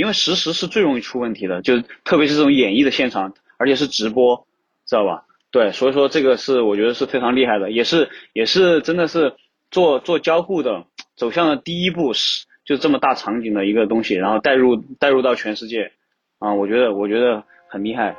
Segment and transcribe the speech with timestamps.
[0.00, 4.46] 因为实时是最容易出问题的，就特别是这种演绎的现场，而且是直播，
[4.86, 5.24] 知道吧？
[5.50, 9.34] 对，所以说这个是我觉得是非常厉害的，也是也是真的是
[9.70, 10.86] 做做交互的
[11.16, 15.92] 走向了第一步，是就这么大场景的一个东西，然后带入带入到全世界，
[16.38, 18.16] 啊，我觉得我觉得很厉害。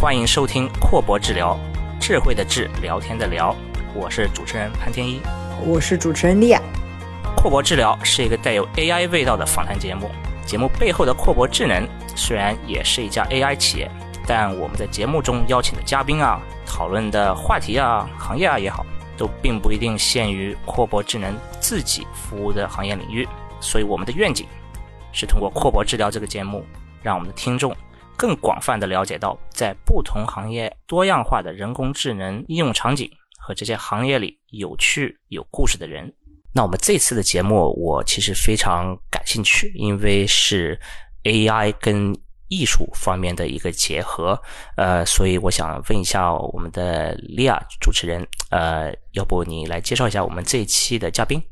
[0.00, 1.54] 欢迎收听阔博治疗，
[2.00, 3.54] 智慧的智，聊天的聊，
[3.94, 5.20] 我是主持人潘天一。
[5.62, 6.58] 我是主持人丽亚。
[7.36, 10.10] 阔博治疗是一个带有 AI 味道的访谈节目。
[10.46, 13.90] 节目背后的阔博智能虽然也是一家 AI 企业，
[14.26, 18.86] 但我们在节目中邀请的嘉宾啊、讨论的话题啊、行业啊也好，
[19.18, 23.28] 都并不一定限于阔博智能自己服务的行业领域。
[23.60, 24.46] 所以我们的愿景
[25.12, 26.64] 是通过阔博治疗这个节目，
[27.02, 27.76] 让我们的听众
[28.20, 33.10] 更广泛的了解到在不同行业多样化的人工智能应用场景。
[33.42, 36.12] 和这些行业里有趣有故事的人，
[36.52, 40.78] 那我们这次的节目我其实非常感兴趣，因为是
[41.24, 42.14] AI 跟
[42.48, 44.38] 艺术方面的一个结合，
[44.76, 51.42] 呃，所以我想问一下我们的利亚主持人，呃，要不你来介绍一下我们这一期的嘉宾？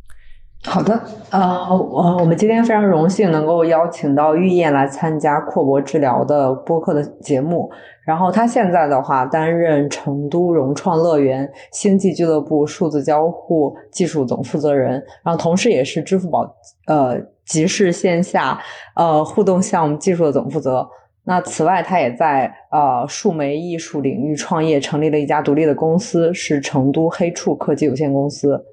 [0.64, 7.70] 好的，呃，我我们今天非常荣幸能够邀请到玉燕来参加阔博治疗的播客的节目。
[8.05, 14.92] 然后他现在的话担任成都融创乐园星际俱乐部数字交互技术总负责人，
[15.23, 16.51] 然后同时也是支付宝
[16.86, 18.59] 呃集市线下
[18.97, 20.86] 呃互动项目技术的总负责。
[21.25, 28.64] 那此外，他也在呃数媒艺术领域创业，成立了一家独立的公司，是成都黑处科技有限公司。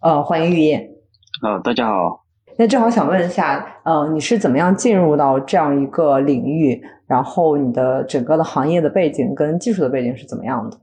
[0.00, 0.95] 呃，欢迎玉燕。
[1.42, 2.24] 啊，大家好。
[2.58, 6.80] 那正好想问一下，呃，你是怎么样进入到这样一个领域？
[7.06, 10.78] 然后你的整个的行业的背景跟技术的背景是怎么样的？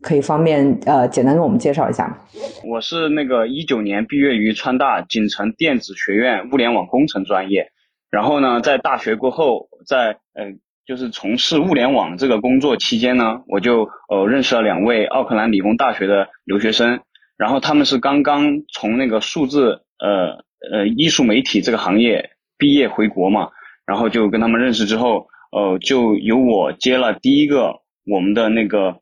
[0.00, 2.16] 可以方便呃简单给我们介绍一下吗？
[2.64, 7.70] 我是那个一九年毕业于川大锦城电子学院物联网工程专业，
[8.10, 17.00] 然后呢，在大学过后，在嗯就是从事物联网这个工作期间呢，我就呃认识了两位奥克兰理工大学的留学生，
[17.36, 20.46] 然后他们是刚刚从那个数字呃。
[20.72, 23.48] 呃，艺术媒体这个行业毕业回国嘛，
[23.86, 28.98] 然后就跟他们认识之后，呃，就由我接了第一个我们的那个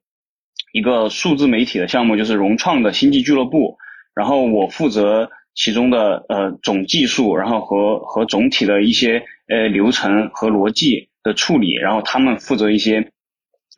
[0.74, 3.78] 一个数字媒体的项目，就是融创的星际俱乐部，
[4.14, 13.12] 然后我负责其中的呃总技术，然后和和总体的一些呃流程和逻辑的处理，然后他们负责一些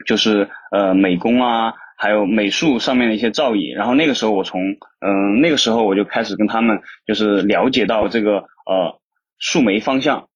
[0.04, 1.72] 就是呃美工啊。
[2.00, 4.62] 还有美术上面的一些造诣，然后那个时候我从
[5.00, 9.00] 嗯那个时候我就开始跟他们就是了解到这个呃
[9.38, 10.28] 数媒方向，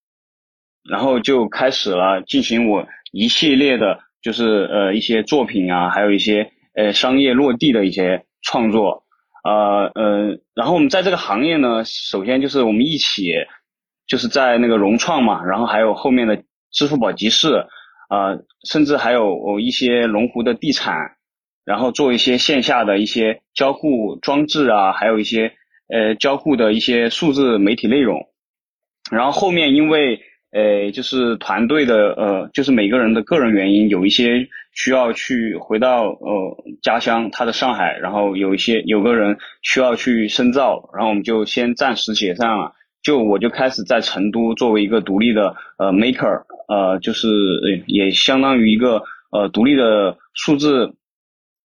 [0.91, 9.05] 然后就开始了进行我一系列的就是呃一些作品啊，还有一些呃商业落地的一些创作，
[9.45, 13.33] 呃呃，然后我们在这个行业呢，首先就是我们一起
[14.09, 17.67] 就是在那个融创嘛，然后还有后面的支付宝集市
[18.09, 18.35] 啊，
[18.69, 21.13] 甚至还有一些龙湖的地产。
[21.65, 25.53] 然后做一些线下的一些交互装置啊，还有一些
[25.89, 28.29] 呃交互的一些数字媒体内容。
[29.11, 30.21] 然后后面因为
[30.51, 42.73] 呃就是团队的呃就是每个人的个人原因，有一些需要去回到呃家乡他的上海，然后有一些有个人需要去深造，然后我们就先暂时解散了。
[43.03, 47.29] 就我就开始在成都作为一个独立的呃 maker，呃就是
[47.87, 50.95] 也相当于一个呃独立的数字。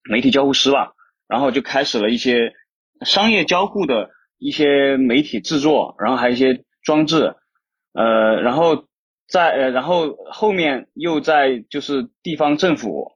[0.09, 0.93] 媒体交互师吧，
[1.27, 2.53] 然后就开始了一些
[3.05, 7.35] 商业交互的一些媒体制作，然后还有一些装置，
[7.93, 8.85] 呃，然后
[9.27, 13.11] 在呃，然后后面又在就是地方政府，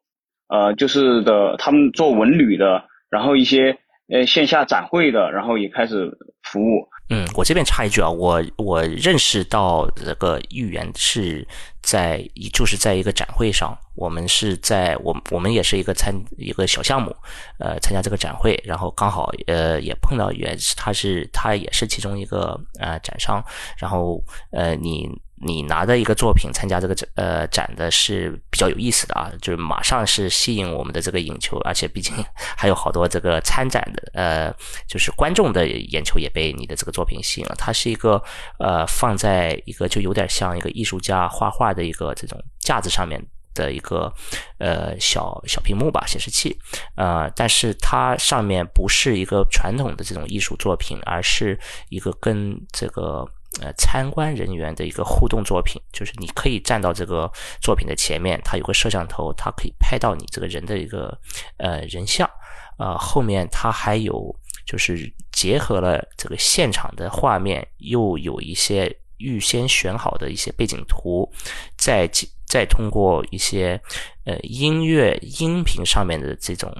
[0.47, 3.77] 呃，就是的他们做文旅的，然后一些
[4.09, 6.87] 呃线下展会的，然后也开始服务。
[7.11, 11.47] 嗯，我这边插一句啊，我我认识到这个豫园是
[11.81, 17.15] 在就是在一个展会上，我们是在我我们也是一个参一个小项目，
[17.59, 23.43] 呃，参加这个展会，然后刚好呃也碰到原他是他也是其中一个呃展商，
[23.77, 25.09] 然后呃你。
[25.43, 32.13] 你拿的一个作品参加这个展，呃，展的是比较有意思的啊，就是马上是吸引我们的这个眼球，而且毕竟
[32.55, 34.53] 还有好多这个参展的，呃，
[34.87, 37.55] 就是观众的眼球也被你的这个作品吸引了。
[37.57, 38.21] 它是一个
[38.59, 43.19] 呃，放在一个就有点像一个艺术家画画的一个这种架子上面
[43.55, 44.13] 的一个
[44.59, 46.55] 呃小小屏幕吧，显示器，
[46.95, 51.59] 呃，但是它上面不是一个传统的这种艺术作品，而是
[51.89, 53.27] 一个跟这个。
[53.59, 57.29] 呃参观人员的一个互动作品，就是你可以站到这个
[57.61, 61.19] 作品的前面，它有个摄像头，它可以拍到你这个人的一个
[61.57, 62.29] 呃人像，
[62.77, 64.33] 呃后面它还有
[64.65, 71.29] 就是结合了这个现场的画面，又有一些预先选好的一些背景图，
[71.77, 72.09] 再
[72.47, 73.81] 再通过一些
[74.25, 76.71] 呃音乐音频上面的这种。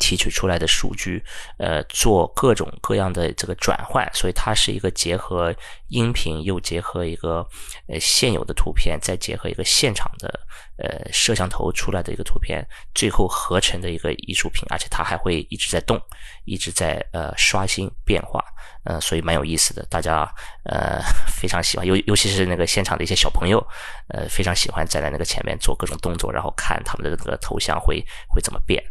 [0.00, 1.22] 提取出来的数据，
[1.58, 5.54] 呃，做各种各样的这个转换，所以它是一个结合
[5.88, 7.46] 音频又结合一个
[7.86, 10.40] 呃现有的图片，再结合一个现场的
[10.78, 16.00] 呃摄像头出来的一个图片，最后合成的一个艺术品，而且它还会一直在动，
[16.44, 18.42] 一直在呃刷新变化，
[18.84, 20.26] 呃，所以蛮有意思的，大家
[20.64, 23.64] 呃 非常喜欢，尤尤其是那个现场的一些小朋友，
[24.08, 28.82] 呃非常喜欢站在那个前面做各种动作，然后看他们的那个头像会会怎么变。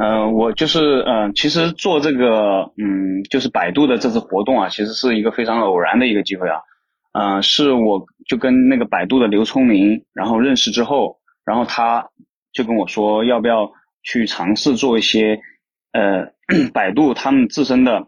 [0.00, 6.60] 嗯，我就是嗯，其实做这个嗯，就是百度的这次活动啊，其实是一个非常偶然的一个机会啊。
[7.12, 12.10] 嗯，是我就跟那个百度的刘聪明，然后认识之后，然后他
[12.52, 13.72] 就跟我说，要不要
[14.04, 15.40] 去尝试做一些
[15.90, 16.28] 呃，
[16.72, 18.06] 百度他们自身的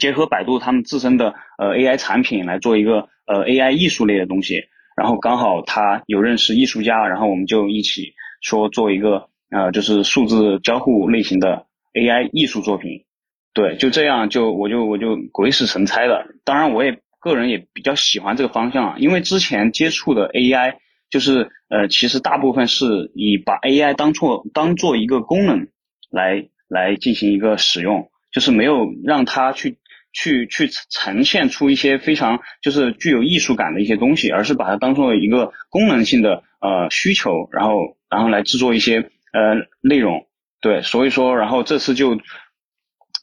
[0.00, 4.64] 结合百度他们自身的呃 AI 产品来做一个呃 AI 艺术类的东西。
[4.96, 9.28] 然后刚好他有认识艺术家，然后我们就一起说做一个。
[9.52, 13.04] 呃，就是数字交互类型的 AI 艺术作品，
[13.52, 16.24] 对，就这样就我就我就鬼使神差的。
[16.42, 20.76] 当然，我也个人也比较喜欢这个方向啊，因为之前接触的 AI
[21.10, 25.68] 就是呃，其实大部分是以把 AI 当做当做一个功能
[26.10, 29.76] 来来进行一个使用，就是没有让它去
[30.14, 39.10] 去去呈现出一些非常就是具有艺术感的一些东西，而是把它当做一个功能性的呃需求，然后然后来制作一些。
[39.32, 40.26] 呃，内容
[40.60, 42.16] 对，所以说，然后这次就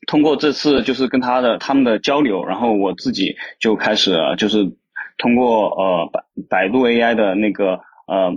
[0.08, 4.66] 通过这次就是跟他的他们的交流，然后我自己就开始就是
[5.18, 8.34] 通过呃百百度 AI 的那个呃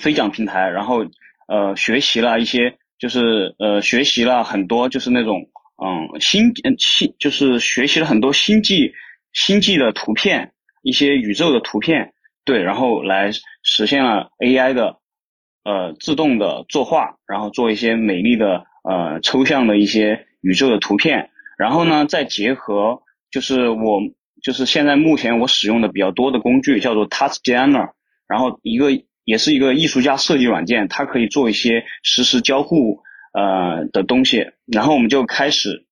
[0.00, 1.04] 飞讲平台，然后
[1.48, 5.48] 呃学习了一些，就是呃学习了很多，就是那种
[5.82, 8.92] 嗯星嗯星，就是学习了很多星际
[9.32, 10.52] 星际的图片，
[10.82, 12.12] 一些宇宙的图片，
[12.44, 13.32] 对，然后来
[13.62, 15.00] 实现了 AI 的。
[15.66, 23.02] 呃，自动的作画，然后做一些美丽的呃抽象的一些宇宙的图片，然后呢，再结合
[23.32, 24.00] 就是我
[24.40, 27.90] 就是现在目前我使用的比较多的工具叫做 Touch Designer，
[28.28, 28.90] 然后一个
[29.24, 33.02] 也是一个艺术家设计软件，它可以做一些实时交互
[33.34, 35.84] 呃的东西，然后我们就开始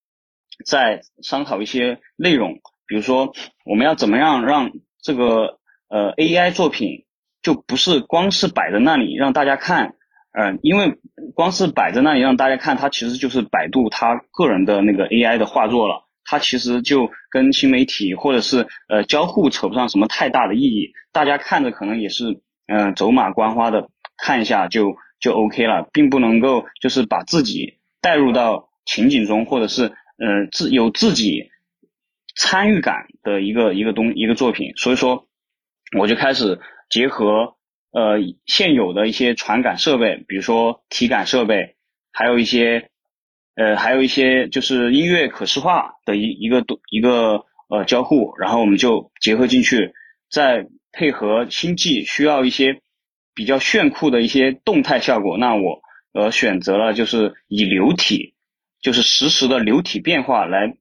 [0.64, 3.34] 在商讨一些内容，比如说
[3.64, 4.70] 我们要怎么样让
[5.02, 7.00] 这个呃 AI 作品。
[7.44, 9.94] 就不是光是摆在那里让大家看，
[10.32, 10.99] 嗯，因为
[11.35, 31.50] 光是摆在那里让大家看，它其实就是百度它个人的那个 AI 的画作了，它其实就跟新媒体或者是呃交互扯不上什么太大的意义，大家看着可能也是嗯走马观花的看一下就就 OK 了，并不能够就是把自己带入到情景中，或者是嗯自有自己
[32.35, 35.29] 参与感的一个一个东一个作品，所以说
[35.99, 36.58] 我就开始。
[36.94, 37.56] 结合
[37.91, 41.75] 呃现有的一些传感设备，比如说体感设备，
[42.12, 42.88] 还有一些
[43.56, 49.93] 呃还有一些就是音乐可视化的一一个一个呃交互，然后我们就结合进去，
[50.31, 52.81] 再配合星际需要一些
[53.35, 55.82] 比较炫酷的一些动态效果，那我
[56.12, 58.35] 呃选择了就是以流体，
[58.81, 60.77] 就是实时的流体变化来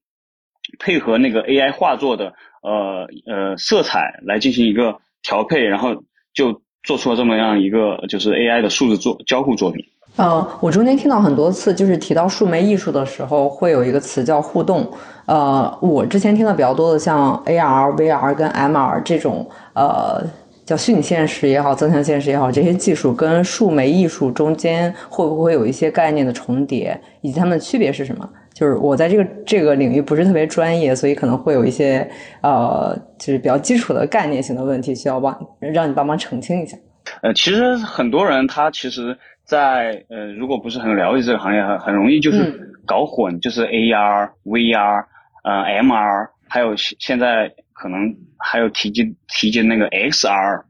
[0.78, 5.02] 配合那个 AI 画作的呃呃色彩来进行一个。
[5.24, 5.96] 调配，然后
[6.34, 9.84] 就做出了这么样一个就是 AI 的数字作交互作品。
[10.16, 14.88] 呃，我中间听到很多次，就是提到数媒艺术的时候，会有一个词叫互动。
[15.26, 20.24] 呃，我之前听的比较多的，像 AR、VR 跟 MR 这种，呃，
[20.66, 28.30] 叫虚拟现实也好，增强现实也好，这些技术跟数媒艺术中间会不会有一些概念的重叠，以及它们的区别是什么？
[28.54, 32.08] 就是我在这个这个领域不是特别专业，所以可能会有一些
[32.42, 36.78] 呃，就是比较基础的概念性的问题，需要帮让你帮忙澄清一下。
[37.22, 45.04] 呃，其实很多人他其实，在呃，如果不是很了解这个行业，很很容易就是搞混，就是 AR、VR、
[45.44, 50.64] 呃 MR，还有现在可能还有提及提及那个 XR，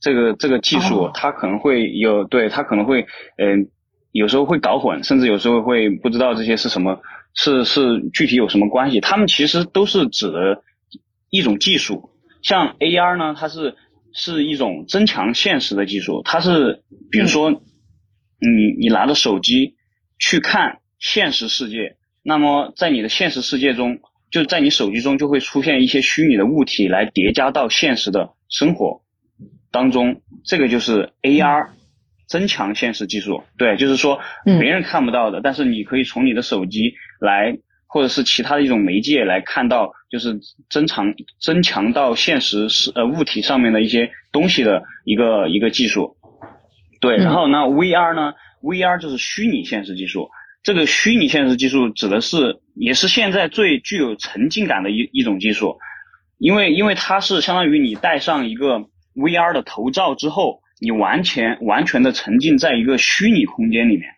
[0.00, 3.02] 这个这个技术，它可能会有对它可能会
[3.38, 3.66] 嗯，
[4.12, 7.00] 有时候会搞混，甚至有时候会不知道这些是什么。
[7.34, 9.00] 是是具体有什么关系？
[9.00, 10.62] 他们其实都是指的
[11.30, 12.10] 一种技术，
[12.42, 13.76] 像 AR 呢，它是
[14.12, 17.58] 是一种增强现实的技术，它是比如说你
[18.78, 19.76] 你拿着手机
[20.18, 29.02] 去看现实世界，那么在你的现实世界中就在你手机中就会出现一些虚拟的物体来叠加到现实的生活
[29.70, 31.70] 当中，这个就是 AR
[32.28, 33.42] 增强现实技术。
[33.56, 40.38] 对，就是说别人看不到的，但是你可以从你的手机来，或者是其他的一种媒介来看到，就是
[40.68, 46.16] 增强增强到现实是呃物体上面的一些东西的一个一个技术。
[47.00, 50.28] 对，然后呢，VR 呢，VR 就是虚拟现实技术。
[50.62, 55.78] 这个虚拟现实技术指的是，也是现在最具有沉浸感的一一种技术，
[56.38, 58.78] 因为因为它是相当于你戴上一个
[59.16, 64.08] VR 的头罩之后，你完全完全的沉浸在一个虚拟空间里面，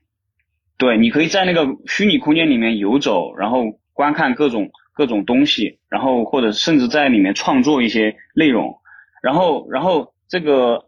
[0.78, 8.78] 对，你可以在那个虚拟空间里面游走，然后观看各种各种东西，然后或者甚至在里面创作一些内容，
[9.22, 10.86] 然后然后这个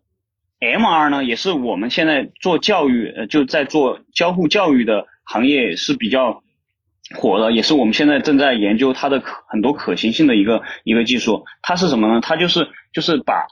[0.60, 5.06] MR 呢，也是我们现在做教育呃就在做交互教育的。
[5.28, 6.40] 行业是比较
[7.16, 11.44] 火的，也是我们现在正在研究它的可很多可行性的一个一个技术。
[11.62, 12.20] 它是什么呢？
[12.20, 13.48] 它就是就是把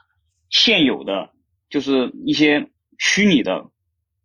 [0.51, 1.31] 现有的
[1.69, 3.65] 就是一些虚拟的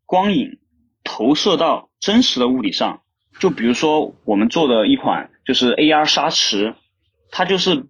[0.06, 0.60] 光影
[1.04, 3.02] 投射到真实的物体上。
[3.40, 6.76] 就比如说我们做的一款就是 AR 沙池，
[7.32, 7.86] 它就是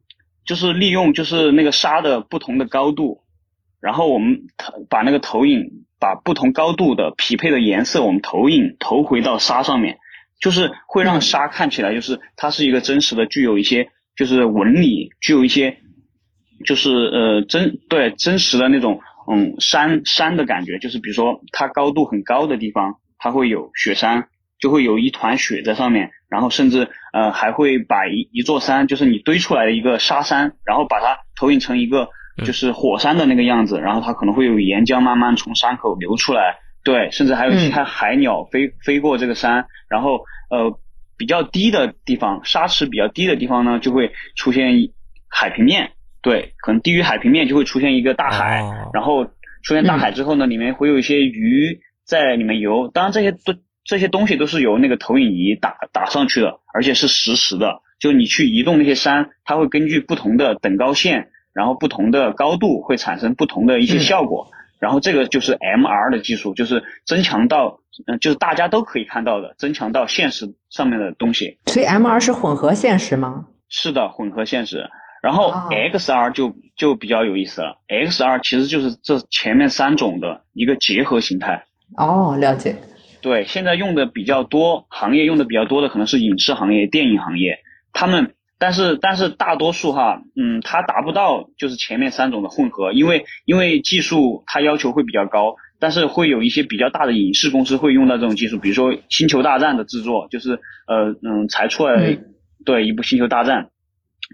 [0.46, 3.22] 就是利用就是那个沙的不同的高度，
[3.82, 4.48] 然后我们
[4.90, 5.86] 把那个投影。
[6.02, 10.00] 把不同高度的匹配的颜色，我们投影投回到沙上面，
[10.40, 15.80] 就是会让沙看起来就是它是一个真实的，具有一些就是纹理，具有一些
[16.66, 19.02] 就是呃真对真实的那种
[19.32, 24.28] 嗯山山的感觉，就是比如说它高度很高的地方，它会有雪山，
[24.60, 32.10] 就会有一团雪在上面，然后甚至呃还会把一一座山，就是你堆出来的一个沙山，然后把它投影成一个。
[32.46, 40.80] 就是火山的那个样子，然后它可能会有岩浆慢慢从山口流出来，对，甚至还有其他海鸟飞飞过这个山，然后呃
[41.18, 44.72] 比较低的地方，沙池比较低的地方呢，就会出现
[45.28, 49.26] 海平面，对，可能低于海平面就会出现一个大海，然后
[49.64, 61.30] 出现大海之后呢，里面会有一些鱼在里面游，当然这些都这些东西都是由那个投影仪打打上去的，而且是实时的，就你去移动那些山，它会根据不同的等高线。
[61.52, 64.50] 然后不同的高度会产生不同的一些效果，
[64.80, 71.58] 然后这个就是 MR 的技术，就是增强到，嗯，就是大家都可以看到的，增强到现实上面的东西。
[71.66, 73.48] 所以 MR 是混合现实吗？
[73.68, 74.90] 是的，混合现实。
[75.22, 81.66] 然后 XR 就就比较有意思了，XR 其实就是这前面三种的一个结合形态。
[81.98, 82.76] 哦，了解。
[83.22, 87.60] 对，现在用的比较多，行业用的比较多的可能是影视行业、电影行业，
[87.94, 88.34] 他们。
[88.62, 102.18] 但是但是大多数哈，嗯，它达不到就是前面三种的混合，因为因为技术它要求会比较高，但是会有一些比较大的影视公司会用到这种技术，比如说《星球大战》的制作，就是呃嗯才出来
[102.66, 103.64] 对一部《星球大战》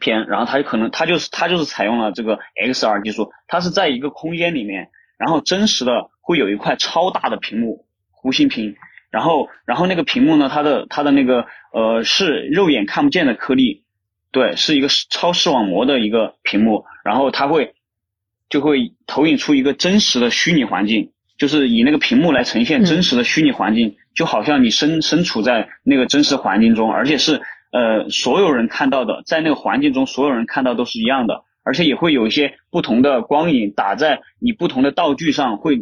[0.01, 8.75] 片，然后它可能它就是它就是采用了这个 XR 技术，它是在一个空间里面，然后真实的会有一块超大的屏幕弧形屏，
[9.11, 13.83] 然后然后那个屏幕呢，它的它的那个呃是肉眼看不见的颗粒。
[14.31, 17.73] 对，是一个超视网膜的一个屏幕，然后它会
[18.49, 27.41] 就会投影出一个真实的虚拟环境，就是以那个屏幕来呈现真实的虚拟环境，就好像你身身处在那个真实环境中，而且是
[27.75, 35.81] 呃所有人看到的，在那个环境中所有人看到都是一样的，而且也会有一些不同的光影打在你不同的道具上，会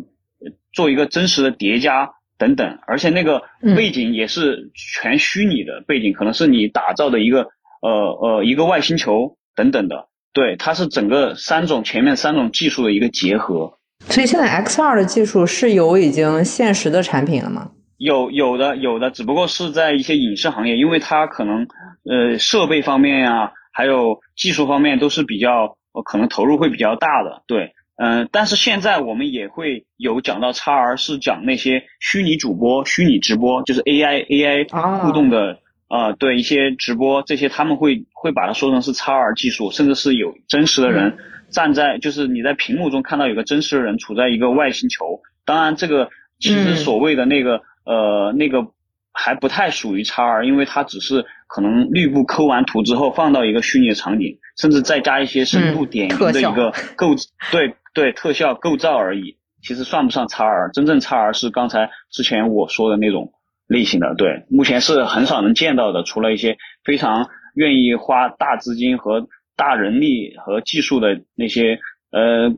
[0.73, 2.09] 做一个真实的叠加
[2.39, 3.43] 等等，而且那个
[3.75, 7.49] 背景也是全虚拟的背景，可能是你打造的一个。
[7.83, 13.77] 呃呃，一个外星球等等的，对，它是整个三种前面三种技术的一个结合。
[14.07, 17.71] 所以现在 XR 的技术是有已经现实的产品了吗？
[17.97, 21.67] 有有的有的，只不过是在一些影视行业，因为它可能
[22.09, 35.59] 呃设备方面呀，还有技术方面都是比较可能投入会比较大的，对，嗯，但是现在我们也会有讲到 XR 是讲那些虚拟主播、虚拟直播，就是 AI AI 互动的。
[35.89, 41.15] 啊，对一些直播这些，他们会会把它说成是 XR 技术，甚至是有真实的人
[41.51, 45.21] 站在，就是你在屏幕中看到有个真实的人处在一个外星球。
[45.45, 48.65] 当然，这个其实所谓的那个呃那个
[49.13, 57.15] 还不太属于 XR，因为它只是可能绿布抠完图之后放到一个虚拟的场景，甚至再加一些深度点映的一个构，
[57.51, 60.73] 对对特效构造而已，其实算不上 XR。
[60.73, 63.31] 真正 XR 是刚才之前我说的那种。
[63.65, 71.79] 类型的对，目前是很少能见到的，除了一些非常愿意花大资金和大人力和技术的那些
[72.11, 72.53] 呃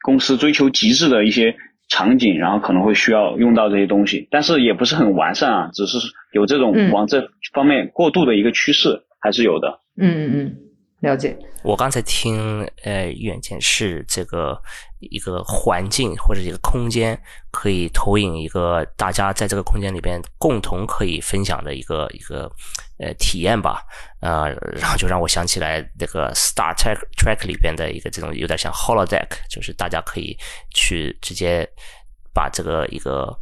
[0.00, 1.56] 公司追求极致的一些
[1.88, 5.98] 场景，然后可能会需要用到这些东西，但是也不是很完善啊，只是
[6.32, 9.80] 有这种往这方面过渡的一个趋势还是有的。
[9.96, 10.56] 嗯嗯嗯，
[11.00, 11.36] 了解。
[11.64, 14.56] 我刚才听呃远见是这个
[15.00, 17.18] 一个环境或者一个空间，
[17.50, 22.48] 可以投影一个大家在这个空间里边共同可以分享的一个一个
[22.98, 23.82] 呃体验吧，
[24.20, 30.36] 呃，然后就让我想起来那个 Star Trek Trek 里边的一个这种有点像 Holodeck，就是大家可以
[30.74, 31.68] 去直接
[32.32, 33.38] 把这个一个。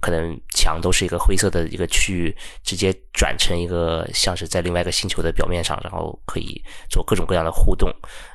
[0.00, 7.88] 可能墙都是一个灰色的一个区域，直接转成一个像是在另外一个星球的表面上，然后可以做各种各样的互动。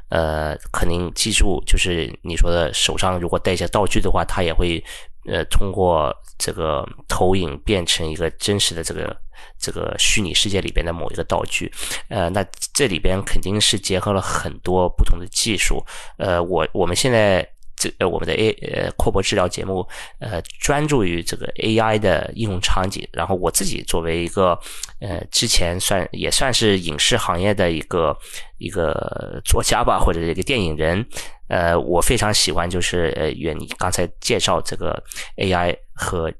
[0.09, 4.81] 呃，肯定记住，就是你说的手上如果带一些道具的话，它也会
[5.27, 9.15] 呃通过这个投影变成一个真实的这个
[9.59, 11.71] 这个虚拟世界里边的某一个道具。
[12.09, 12.43] 呃，那
[12.73, 15.85] 这里边肯定是结合了很多不同的技术。
[16.17, 17.47] 呃，我我们现在。
[17.79, 23.07] 这，我们的 A 呃扩博治疗节目，呃，专注于这个 AI 的应用场景。
[23.13, 24.59] 然后我自己作为一个
[24.99, 28.17] 呃，之前算也算是影视行业的一个
[28.57, 31.05] 一个作家吧，或者一个电影人，
[31.47, 35.03] 呃，我非常喜欢就是呃，愿你刚才介绍这个
[35.37, 36.31] AI 和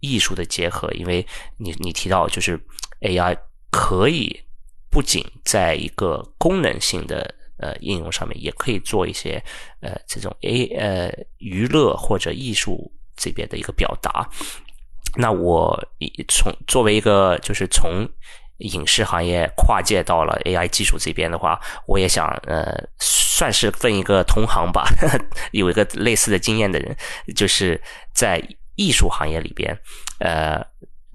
[0.00, 1.26] 艺术的结合，因为
[1.58, 2.60] 你你提到就是
[3.00, 3.36] AI
[3.70, 4.40] 可以
[4.90, 7.34] 不仅在一个功能性的。
[7.62, 9.32] 呃，应用上面也可以做一些
[9.80, 14.26] 呃这种 A 呃娱乐或者艺术这边的一个表达。
[15.16, 15.78] 那我
[16.28, 18.08] 从作为一个就是从
[18.58, 24.84] 影视行业跨界到了 AI 技术这边的话，我也想呃算是问一个同行吧，
[25.52, 26.96] 有一个类似的经验的人，
[27.34, 27.80] 就是
[28.14, 28.42] 在
[28.76, 29.76] 艺术行业里边，
[30.20, 30.64] 呃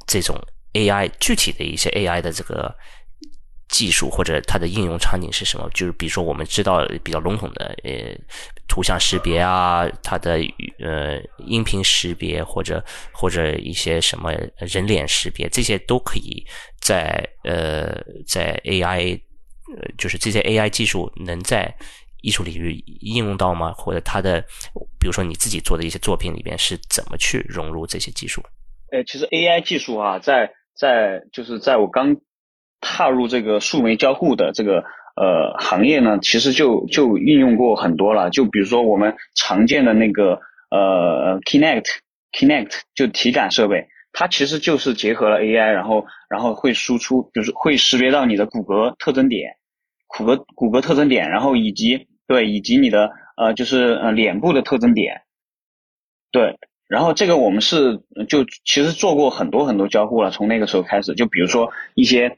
[0.07, 0.35] 这种
[0.73, 2.75] AI 具体的一些 AI 的这个。
[3.67, 5.69] 技术或者它的应用场景是什么？
[5.73, 8.15] 就是比如说我们知道比较笼统的，呃，
[8.67, 10.37] 图像识别啊，它的
[10.79, 16.45] 呃音频识别或者或者一些什么人脸识别，这些都可以
[16.79, 19.19] 在呃在 AI，
[19.75, 21.75] 呃就是这些 AI 技术能在
[22.21, 23.73] 艺术领域应用到吗？
[23.73, 24.39] 或者它的
[24.99, 28.43] 比如说你自己做的一些作品里边是怎么去融入这些技术？
[28.91, 32.15] 呃，其实 AI 技术啊，在在就是在我刚。
[32.81, 34.83] 踏入这个数媒交互的这个
[35.15, 38.29] 呃行业呢，其实就就应用过很多了。
[38.29, 41.85] 就比如说我们常见的那个呃 Kinect
[42.31, 49.55] Kinect 就体感设备，它其实就是结合了 AI，然后然后会输出，就是会识别到你的骨骼特征点，
[50.07, 55.21] 骨骼骨骼特征点，然后以及对以及你的呃就是呃脸部的特征点，
[56.31, 62.37] 对，然后这个我们是就其实做过很多很多交互了，从那个时候开始，就比如说一些。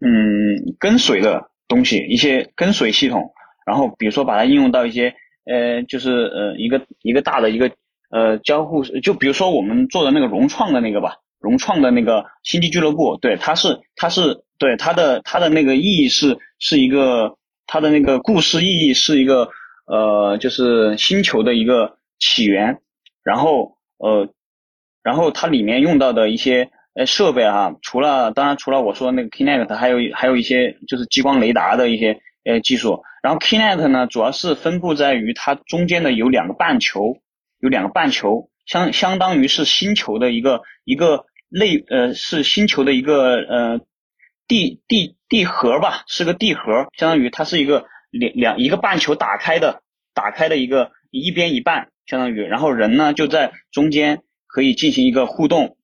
[0.00, 3.32] 嗯，跟随的东西，一些跟随系统，
[3.64, 5.14] 然后比如说把它应用到一些
[5.46, 7.70] 呃，就是呃一个一个大的一个
[8.10, 19.48] 呃交互，就比如说我们做的那个融创的那个吧，融创的那个星际俱乐部，对，它是它是对它的它的那个意义是是一个它的那个故事意义是一个
[19.86, 22.80] 呃就是星球的一个起源，
[23.22, 24.28] 然后呃
[25.02, 26.70] 然后它里面用到的一些。
[26.94, 33.02] 呃，设备啊，除了当然除了我说那个 Kinect，还有还有一些就是激光雷达的一些呃技术。
[33.20, 37.16] 然后 Kinect 呢，主要是分布在于它中间的有两个半球，
[37.58, 43.80] 有两个半球，相相当于是星球的一个一个类呃是星球的一个呃
[44.46, 49.82] 地地地核吧，是个地核，相当于它是一个两两一个半球打开的
[50.14, 55.76] 打开的一个一边一半，相当于，然后人呢就在中间可以进行一个互动。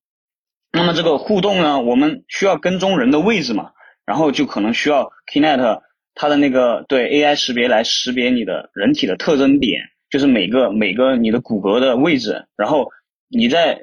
[0.73, 3.73] 那么这个互动呢，我们需要跟踪人的位置嘛，
[4.07, 5.81] 然后就可能需要 Knet
[6.15, 12.89] 它的那个对 AI 识别来识别你的人体的特征点，就是每个每个你的骨骼的位置，然后
[13.29, 13.83] 你在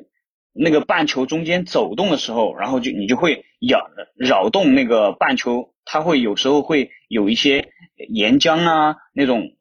[0.54, 7.69] 那个半球中间走动的时候，然后就你就会扰扰动那个半球，它会有时候会有一些
[8.10, 9.52] 岩浆啊那种。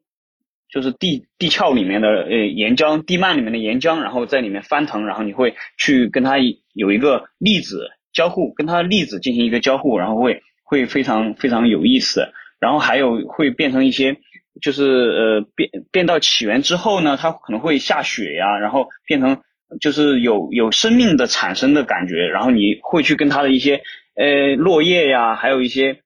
[0.69, 6.37] 就是地地壳里面的呃岩浆，地幔里面的岩浆，然后在里面翻腾，然后你会去跟它
[6.73, 12.27] 有一个粒子交互，跟它粒子进行一个交互，然后会会非常非常有意思。
[12.59, 14.17] 然后还有会变成一些，
[14.61, 19.41] 就是呃变变到起源之后呢，它可能会下雪呀，然后变成
[19.79, 23.81] 就是有有生命的产生的感觉，然后你会去跟它的一些
[24.15, 26.01] 呃落叶呀，还有一些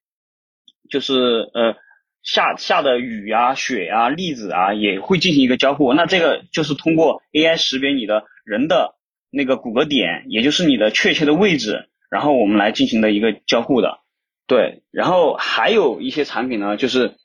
[0.88, 1.15] 就是
[1.56, 1.76] 呃。
[2.23, 8.95] 下下的雨啊、雪啊、粒子啊也会进行一个交互，那这个就是通过 AI 识别你的人的
[9.29, 13.99] 那个骨骼点，也就是你的确切的位置，然后我们来进行的一个交互的。
[14.47, 17.15] 对，然后还有一些产品呢，就是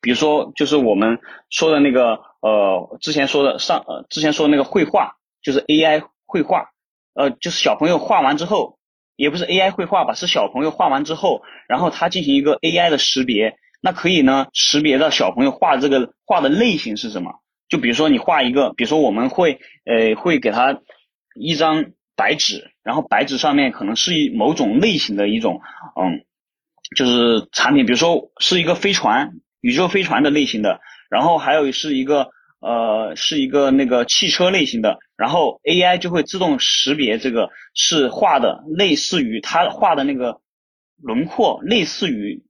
[0.00, 6.70] 比如说就是我们说的那个呃之前说的上呃之前说的那个绘画，就是 AI 绘画，
[7.14, 8.78] 呃就是小朋友画完之后。
[9.16, 17.40] 也不是 AI 绘画吧，是小朋友画完之后，然后他进行一个 AI 的识别，那可以呢识别到小朋友画这个画的类型是什么。
[17.68, 20.80] 就比如说你画一个，比如说我们会呃会给他
[21.34, 25.60] 一张白纸，然后白纸上面可能是一某种类型的一种
[25.94, 26.24] 嗯，
[26.96, 40.40] 就是产品，比如说是一个飞船，宇宙飞船的类型的，然后还有是一个呃是一个那个汽车类型的，然后 AI 就会自动识别这个是画的类似于他画的那个
[41.00, 42.42] 轮廓，类似于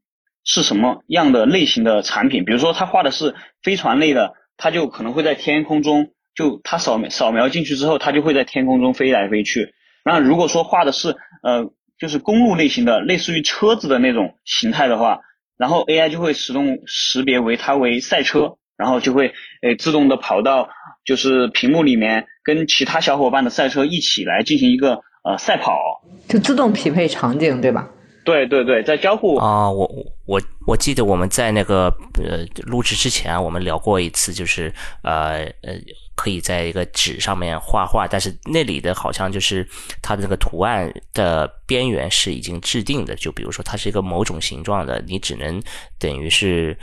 [0.52, 4.34] 是什么样的类型的产品，比如说他画的是飞船类的。
[4.62, 9.72] 它就可能会在天空中，就它扫描扫描进去之后，它就会在天空中飞来飞去。
[10.04, 15.20] 那如果说画的是呃，就是公路类型的，类似于车子的那种形态的话，
[15.56, 19.32] 然后 AI 就会自动识别为它为赛车，然后就会
[19.62, 20.68] 诶自动的跑到
[21.06, 27.88] 就是屏幕里面，跟其他小伙伴的赛车一起来进行一个呃赛跑，就自动匹配场景，对吧？
[28.30, 29.90] 对对对，在交互啊，我
[30.24, 35.74] 我我记得我们在那个呃录制之前，我们聊过一次，就是呃呃，
[36.14, 39.66] 可以在一个纸上面画画，但是那里的好像就是
[40.00, 45.60] 它的那个图案的边缘是已经制定的，就比如说它是一个某种形状的，你只能
[45.98, 46.78] 等于是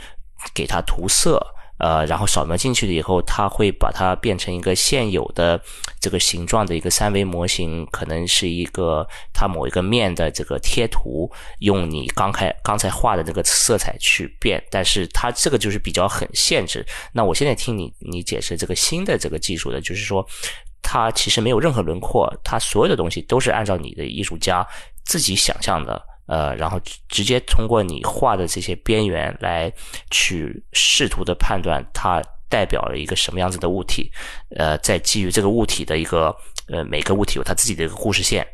[0.54, 1.40] 给它涂色。
[1.78, 5.60] 呃，然后扫描进去了以后，它会把它变成一个现有的
[6.00, 16.84] 这个形状的一个三维模型，可能是一个它某一个面的这个贴图，用你刚开刚才画的这个色彩去变，但是它这个就是比较很限制。
[17.12, 20.26] 那我现在听你你解释这个新的这个技术的，就是说
[20.82, 24.66] 它其实没有任何轮廓，它所有的东西都是按照你的艺术家
[25.04, 26.00] 自己想象的。
[26.28, 29.72] 呃，然后直接通过你画的这些边缘来
[30.10, 34.10] 去试图的判断它代表了一个什么样子的物体，
[34.56, 36.34] 呃，再基于这个物体的一个
[36.68, 38.46] 呃每个物体有它自己的一个故事线，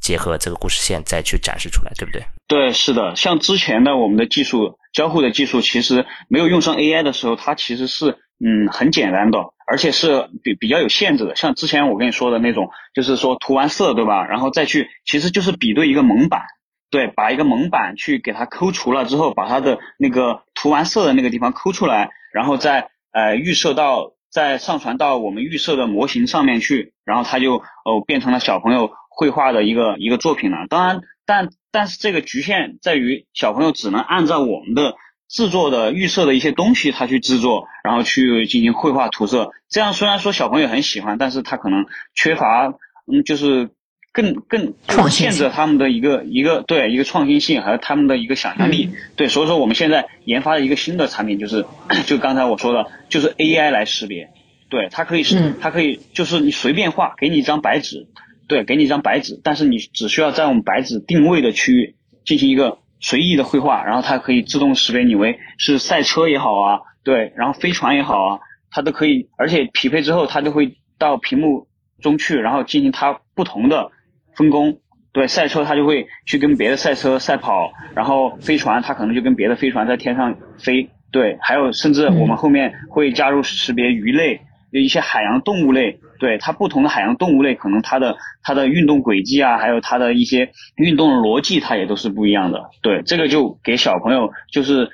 [0.00, 2.24] 结合这个故事线再去展示出来，对不对？
[2.48, 8.10] 对，是的，像之前的我们的技术交互的技术，其实没有用上 AI 的时候，它其实是
[8.44, 11.34] 嗯很简单的，而且是比比较有限制的。
[11.34, 14.24] 像之前我跟你说的那种，就是说涂完色，对吧？
[14.26, 16.40] 然后再去，其实就是比对一个蒙版。
[16.88, 30.66] 对，把一个蒙版去给它抠除了之后，把它的那个涂完色的那个地方抠出来，然后再呃预设到再上传到我们预设的模型上面去，然后它就哦变成了小朋友绘画的一个一个作品了。
[30.68, 34.94] 当然，但但是这个局限在于小朋友只能按照我们的
[35.28, 39.50] 制作的预设的一些东西，他去制作，然后去进行绘画涂色。
[39.68, 42.68] 这样虽然说小朋友很喜欢，但是他可能缺乏
[43.12, 43.70] 嗯就是。
[44.16, 44.72] 更更
[45.10, 48.88] 限制他们的一个一个对一个创新性，还有他们的一个想象力。
[49.14, 51.66] 对，所以说我们现在研发的一个新的产品就是，
[52.06, 54.30] 就刚才我说的，就是 AI 来识别。
[54.70, 58.06] 对，它可以是，它可以就是你随便画，给你一张白纸，
[58.48, 71.68] 对，给你一张白纸，但是你只需要在我们白纸定位的区域进行一个随意的绘画，然后它可以自动识别你为是赛车也好啊，对，然后飞船也好啊，它都可以，而且匹配之后它就会到屏幕
[72.00, 73.92] 中去，然后进行它不同的。
[74.36, 74.78] 分工
[75.12, 80.90] 对赛车，它就会去跟别的赛车赛跑，然后飞船它可能就跟别的飞船在天上飞。
[81.10, 92.70] 对，还有甚至我们后面会加入识别鱼类，有一些海洋动物类，对它不同的海洋动物类，可能它的它的运动轨迹啊，还有它的一些运动逻辑，它也都是不一样的。
[92.82, 94.90] 对，这个就给小朋友就是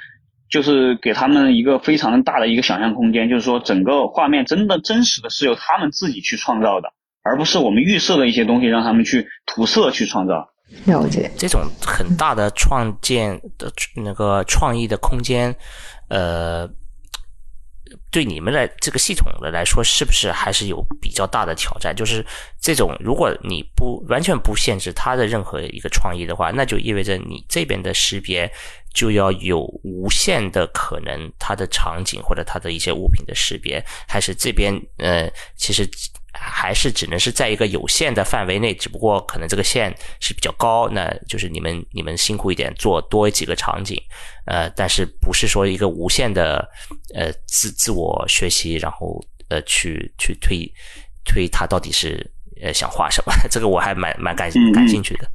[0.48, 6.92] 就是给他们一个非常大的一个想象空间，就是说整个画面真的真实的是由他们自己去创造的。
[7.22, 10.48] 而不是我们预设的一些东西，让他们去涂色去创造。
[10.86, 15.54] 了解这种很大的创建的那个创意的空间，
[16.08, 16.66] 呃，
[18.10, 21.94] 对你们来这个系统的来说，是不是还是有比较大的挑战？
[21.94, 22.24] 就是
[22.58, 28.50] 这种，如果你不完全不限制它的任何一个创意的话，那就意味着你这边的识别
[28.94, 35.86] 就要有无限的可能，它的场景或者它的一些物品的识别，还是这边呃，其实。
[36.32, 43.96] 还是只能是在一个有限的范围内，只不过可能这个线是比较高，那就是你们你们辛苦一点做多几个场景，
[44.46, 46.66] 呃，但是不是说一个无限的
[47.14, 50.66] 呃自自我学习，然后呃去去推
[51.24, 52.26] 推他到底是
[52.62, 53.32] 呃想画什么？
[53.50, 55.28] 这个我还蛮蛮感感兴趣的。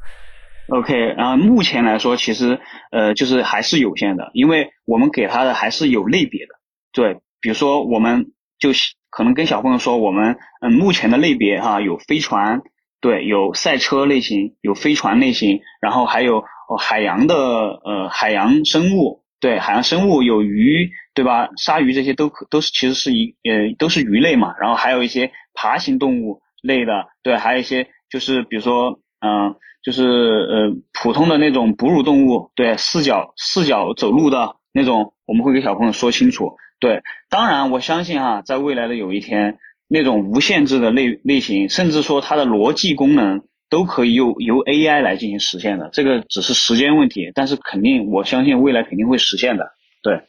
[0.70, 2.60] OK，然后目前来说，其实
[2.92, 6.56] 呃就是还是有限的，因为我们给他的还是有类别的，
[6.92, 8.72] 对，比如说我们就。
[9.18, 12.62] 可能跟小朋友说，我们嗯目前的类别哈有飞船，
[13.02, 16.44] 对，有赛车类型，有飞船类型，然后还有
[16.78, 21.50] 海洋的呃海洋生物，对，海洋生物有鱼，对吧？
[21.58, 36.56] 鲨鱼这些都可都是其实是一呃都是鱼类嘛，然后还有一些爬行动物类的，对，还有一些就是比如说嗯，就是呃普通的那种哺乳动物，对，四脚四脚走路的那种，我们会给小朋友说清楚。
[36.80, 45.90] 对，当然我相信哈，在未来的有一天，那种无限制的类类型，甚至说它的逻辑功能，都可以由由 AI 来进行实现的。
[45.92, 49.66] 这个只是时间问题，但是肯定我相信未来肯定会实现的。
[50.04, 50.20] 对。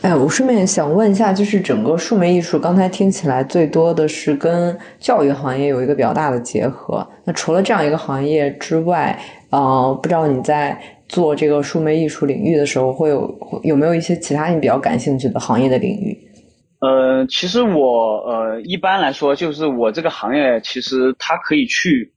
[0.00, 7.06] 哎，我顺便想问一下，就是整个数媒艺术，刚才听起来最多的是跟教育行业有一个比较大的结合。
[7.24, 9.16] 那除了这样一个行业之外，
[9.50, 16.16] 呃，不知道你在做这个数媒艺术领域的时候，会有有没有一些其他你比较感兴趣的行业的领域？
[16.80, 22.12] 呃，其实我呃一般来说，就是我这个行业其实它可以去，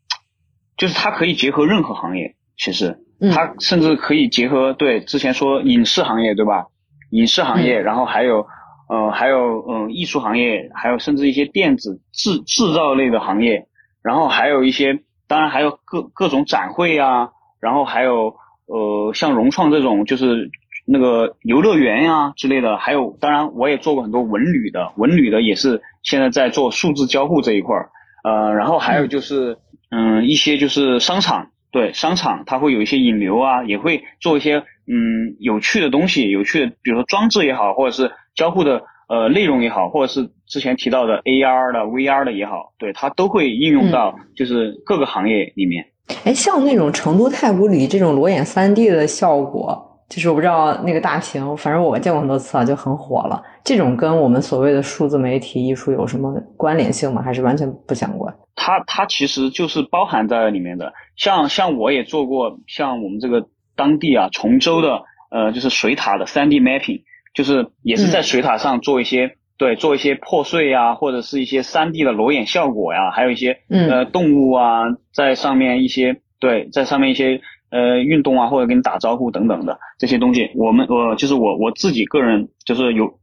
[0.77, 2.99] 就是它可以结合任何行业，其实
[3.33, 6.67] 它甚至可以结合对之前说影视行业，对吧？
[7.09, 8.45] 影视行业，然后还有
[8.87, 13.67] 呃还有嗯艺术行业，还有甚至一些电子制制造类的行业，
[14.03, 18.35] 然后还有一些当然还有各各种展会啊，然后还有
[18.71, 20.49] 呃像融创这种就是
[20.85, 27.89] 那个游乐园呀之类的，还有当然我也做过很多文旅的，文旅的也是现在在做数字交互这一块儿，
[28.23, 29.57] 呃然后还有就是
[29.89, 34.63] 嗯一些就是商场，对商场它会有一些引流啊，也会做一些。
[34.93, 45.85] 嗯，有趣的东西，有趣的，比如说装置也好，或者是交互的呃内容也好，或者是之前提到的 AR 的、VR 的也好，对它都会应用到就是各个行业里面。
[46.23, 53.41] 哎，像那种成都太古里这种裸眼三 D 的效果，就是我不知道那个大屏，反正我见过很多次啊，就很火了。
[53.63, 57.21] 这种跟我们所谓的数字媒体艺术有什么关联性吗？
[57.21, 58.33] 还是完全不相关？
[58.55, 60.93] 它它其实就是包含在里面的。
[61.15, 63.45] 像像我也做过，像我们这个。
[63.73, 67.01] 当地啊，崇州的呃，就是水塔的 3D mapping，
[67.33, 83.19] 就是也是在水塔上做一些对，做一些破碎啊，或者是一些三 D 的裸眼效果呀，还有一些呃动物啊，在上面一些对，在上面一些呃运动啊，或者跟你打招呼等等的这些东西，我们我就是我我自己个人就是有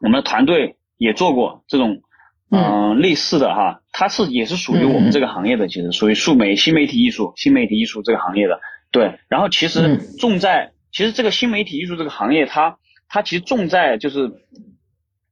[0.00, 2.00] 我们的团队也做过这种
[2.52, 8.60] 嗯类似的哈，它是也是属于我们这个行业的，其实属于数媒新媒体艺术新媒体艺术这个行业的。
[8.92, 12.76] 对，然后其实重在，其实这个新媒体艺术这个行业，它
[13.08, 14.30] 它其实重在就是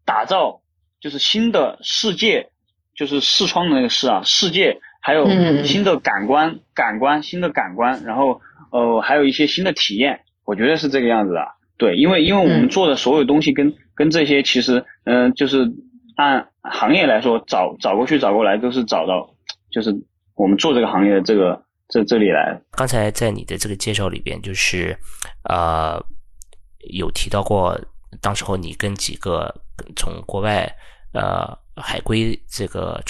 [0.09, 0.63] 打造
[1.03, 2.49] 就是新的世界，
[2.97, 5.29] 就是视窗的那个视啊，世界还有
[5.65, 8.41] 新的感官感官新的感官，然后
[8.73, 11.47] 呃还有一些新的体验，我觉得是这个样子的。
[11.77, 15.71] 对，因为因为我们做的所有东西跟跟这些其实嗯就是
[16.17, 19.35] 按行业来说找找过去找过来都是找到
[19.71, 19.95] 就是
[20.35, 21.63] 我们做这个行业的这个。
[21.91, 24.95] 这这里来，刚才在你的这个介绍里边，就是
[25.49, 25.99] 呃
[26.91, 27.81] 有提到过，
[28.21, 29.63] 当时候你跟几个
[29.97, 30.69] 从国外
[31.13, 33.03] 呃海归这个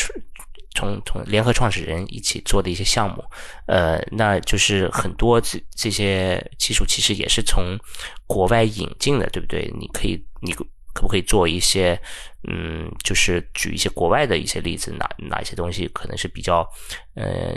[0.75, 3.25] 从从联合创始人一起做的一些项目，
[3.67, 7.79] 呃，那就是很多这这些技术其实也是从
[8.27, 9.71] 国外引进的，对不对？
[9.79, 10.55] 你可以你。
[10.95, 11.97] 可不可以做一些，
[12.49, 16.69] 嗯，就是举一些国外的一些例子，哪哪些东西可能是比较，
[17.15, 17.55] 呃，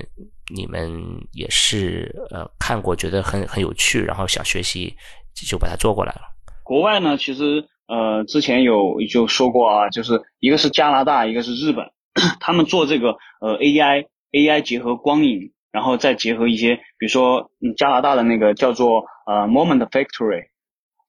[0.54, 0.94] 你们
[1.32, 4.96] 也是呃看过，觉得很很有趣，然后想学习，
[5.34, 6.22] 就把它做过来了。
[6.62, 11.92] 国外呢，其实呃之前有就说过啊，就是一个是加拿大，一个是日本，
[12.40, 20.46] 他们做这个呃 AI AI 结合光影，然后再结合一些，比如说加拿大的那个叫做呃 Moment Factory，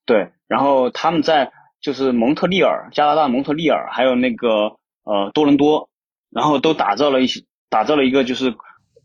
[0.05, 1.53] 对，然后他们在。
[1.85, 5.91] 就是蒙特利尔，加拿大蒙特利尔，还有那个呃多伦多，
[6.31, 8.55] 然后都打造了一些，打造了一个就是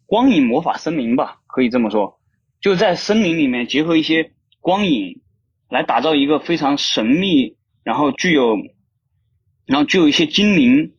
[0.06, 2.20] 光影魔法森林吧，可以这么说，
[2.62, 5.24] 就在森林里面结合一些光影，
[5.72, 7.56] 来打造一个非常神秘，
[7.88, 8.58] 然后具有，
[9.65, 10.91] 然后具有一些精灵，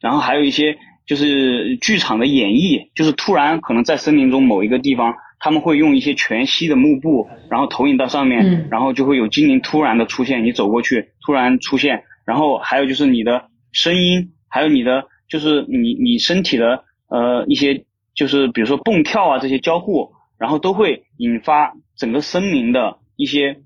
[0.00, 5.16] 然后还有一些就是剧场的演绎，就是突然可能在森林中某一个地方。
[5.38, 23.60] 他们会用一些全息的幕布，然后投影到上面，然后就会有精灵突然的出现，你走过去突然出现，然后还有就是你的声音，还有你的就是你你身体的呃一些就是比如说蹦跳啊这些交互，然后都会引发整个森林的一些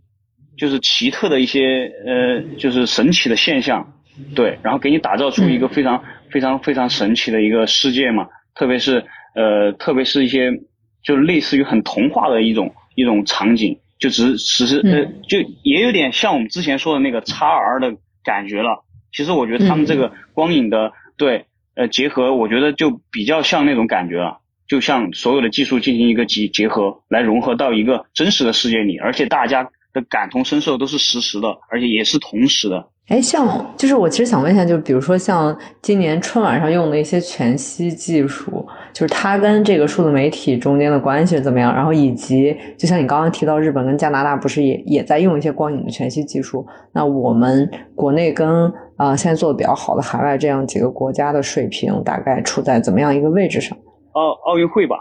[0.61, 3.95] 就是奇特的一些呃就是神奇的现象，
[4.37, 10.61] 对，然后给你打造出一个非常非常非常神奇的一个世界嘛，特别是呃特别是一些。
[11.03, 18.85] 就类似于很童话的一种一种场景，就只只是呃，就也有点像我们之前说的那个 x R 的感觉了。
[19.11, 32.89] 其实我觉得他们这个光影的对呃结合，我觉得就比较像那种感觉了，就像所有的技术进行一个结结合，来融合到一个真实的世界里，而且大家的感同身受都是实时的，而且也是同时的。
[33.09, 41.75] 哎，像就是我其实想问一下，就比如说像今年春晚上用的一些全息技术，就是它跟这个数字媒体中间的关系是怎么样？
[41.75, 46.65] 然后以及就像你刚刚提到，日本跟加拿大不是也也在用一些光影的全息技术？
[46.93, 53.77] 那我们国内跟啊现在做的比较好的海外这样几个国家的水平，大概处在怎么样一个位置上？
[54.13, 54.97] 奥奥运会吧，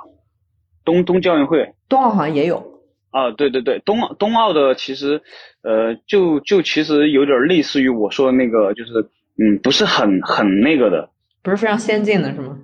[0.83, 2.63] 冬冬季奥运会，冬奥好像也有。
[3.11, 5.21] 啊，对对对，冬奥冬奥的其实，
[5.63, 8.91] 呃，就就其实有点类似于我说的那个，就是
[9.37, 11.09] 嗯，不是很很那个的，
[11.41, 12.57] 不是非常先进的是吗？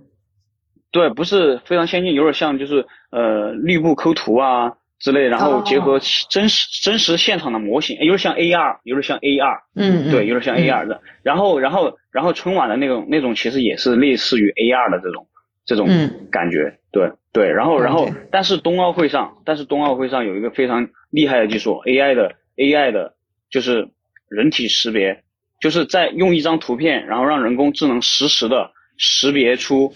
[0.92, 11.02] 对，不是非常先进，有点像就是呃绿布抠图啊之类，然后结合真实真实现场的模型，有点像 AR，有点像 AR，嗯，对，有点像 AR 的。
[11.22, 15.28] 然后然后然后春晚的那种那种其实也是类似于 AR 的这种
[15.66, 15.88] 这种
[16.32, 17.12] 感觉，对。
[17.34, 23.16] 对，然后，然后，但是冬奥会上，但是冬奥会上有一个非常厉害的技术，AI 的 AI 的，
[23.50, 23.90] 就是
[24.30, 25.22] 人体识别，
[25.60, 29.94] 就是在用一张图片，然后让人工智能实时的识别出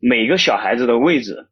[0.00, 1.46] 每个小孩子的位置，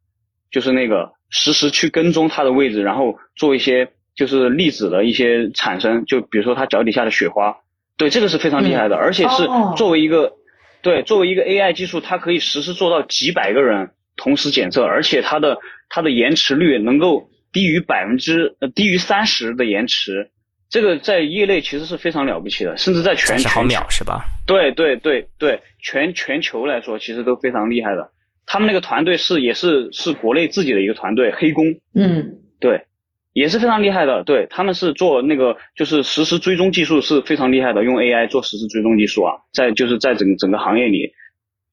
[0.49, 7.55] 就是那个实时去跟踪他的位置，然后做一些就是粒子的一些产生，就比如说他脚底下的雪花，
[7.95, 9.45] 对，这个是非常厉害的，而且是
[9.77, 10.33] 作为一个，
[10.81, 13.91] 对，作为一个 AI 技术，它可以实时做到几百个人。
[14.17, 15.57] 同时检测，而且它的
[15.89, 20.29] 它的延迟率能够低于百分之呃低于三十的延迟，
[20.69, 24.25] 这个在业内其实是非常了不起的，甚至在全毫秒是吧？
[24.45, 28.11] 对对对对，全全球来说其实都非常厉害的。
[28.45, 31.65] 他们那个团队是也是是国内自己的一个团队，黑工，
[31.95, 32.85] 嗯，对，
[33.33, 34.23] 也是非常厉害的。
[34.23, 41.11] 对，他们是做那个就是实时追踪技术是非常厉害的，用 AI 做实时追踪技术啊，在就是在整整个行业里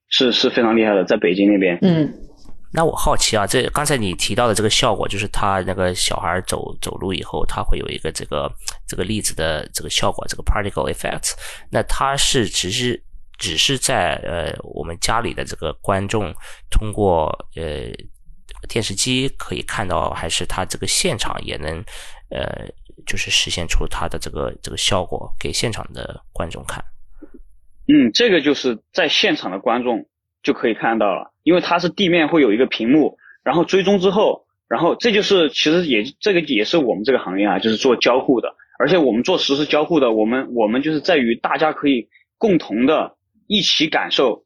[0.08, 2.12] 是是非常厉害的，在北京那边，嗯。
[2.70, 8.46] 那我好奇啊，这刚才你提到的这个效果，就是他那个小孩走走路以后，他会有一个这个
[8.86, 11.32] 这个粒子的这个效果，这个 particle effect。
[11.72, 13.02] 那它是只是
[13.38, 16.30] 只是在呃我们家里的这个观众
[16.70, 17.90] 通过呃
[18.68, 21.84] 电视机可以看到，还是他这个现场也能
[22.30, 22.66] 呃
[23.06, 26.82] 就是实现出它的这个这个效果给现场的观众看？
[27.86, 30.06] 嗯，这个就是在现场的观众。
[30.40, 43.16] 就可以看到了，因为它是地面会有一个屏幕，然后追踪之后，然后这就是其实也这个也是我们这个行业啊，就是做交互的，而且我们做实时交互的，我们我们就是在于大家可以共同的
[43.48, 44.44] 一起感受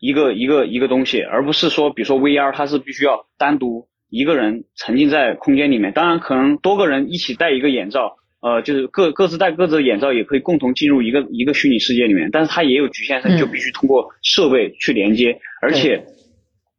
[0.00, 8.16] 一个一个一个东西，而不是说比如说 VR 它是必须要单独一个人沉浸在空间里面，当然可能多个人一起戴一个眼罩。
[8.40, 16.04] 呃，就是各各自戴各自的眼罩，也可以共同进入一个一个虚拟世界里面，但是它也有局限性，就必须通过设备去连接，而且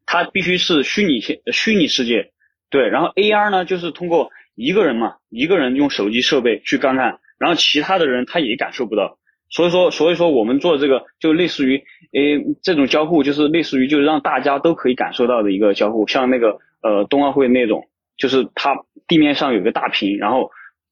[0.06, 2.32] 它必须是虚拟现虚拟世界，
[2.70, 2.88] 对。
[2.88, 9.18] 然后 AR 呢，就是通过一个人嘛，一个人用手机设备去观看，然后其他的人他也感受不到。
[9.50, 17.84] 所以说，所以说我们做这个就类似于，诶，这种交互就是类似于就是让大家都可以感受到的一个交互，像那个呃冬奥会那种，
[18.18, 18.76] 就是它
[19.08, 20.50] 地面上有个大屏，然后。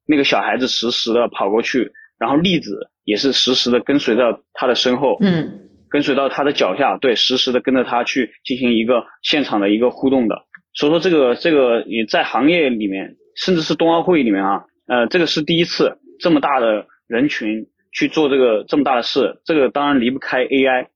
[0.09, 10.45] 那个小孩子实时的跑过去，然后粒子也是实时的跟随到他的身后，嗯，跟随到他的脚下，对，实时的跟着他去进行一个现场的一个互动的。
[10.73, 20.87] 所以说这个这个也在行业里面，甚至是冬奥会里面啊，呃，这个是第一次这么大的人群去做这个这么大的事，这个当然离不开 AI，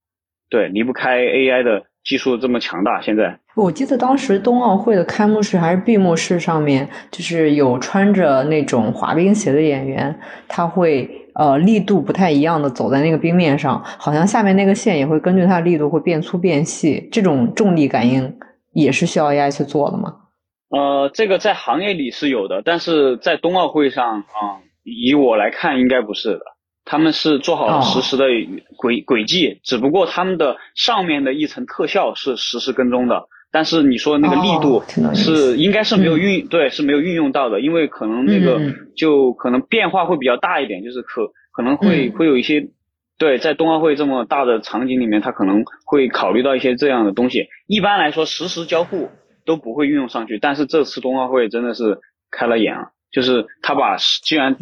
[0.51, 1.83] 对，离不开 AI 的。
[2.03, 18.35] 技术这么强大，现在我记得当时冬奥会的开幕式还是闭幕式上面，就是有穿着那种滑冰鞋的演员，他会呃力度不太一样的走在那个冰面上，好像下面那个线也会根据它的力度会变粗变细，这种重力感应
[18.73, 20.15] 也是需要 AI 去做的吗？
[20.71, 26.41] 呃，这个在行业里是有的，但是在冬奥会上啊，以我来看应该不是的。
[26.83, 28.25] 他们是做好了实时的
[28.75, 38.59] 轨轨迹，只不过他们的上面的一层特效是实时跟踪的，但是你说那个力度是应该是没有运对是没有运用到的，因为可能那个
[38.95, 42.69] 就可能变化会比较大一点，就是可可能会会有一些
[43.17, 47.47] 对在冬奥会这么大的场景里面，他可能会考虑到一些这样的东西。
[47.67, 49.09] 一般来说，实时交互
[49.45, 51.99] 都不会运用上去，但是这次冬奥会真的是
[52.31, 52.91] 开了眼啊。
[53.11, 54.55] 就是他把竟然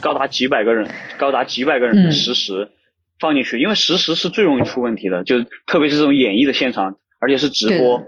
[0.00, 2.70] 高达几百个人，高达几百个人的实时
[3.18, 7.98] 放进去，因为实时是最容易出问题的，就是特别是这种演绎的现场，而且是直播，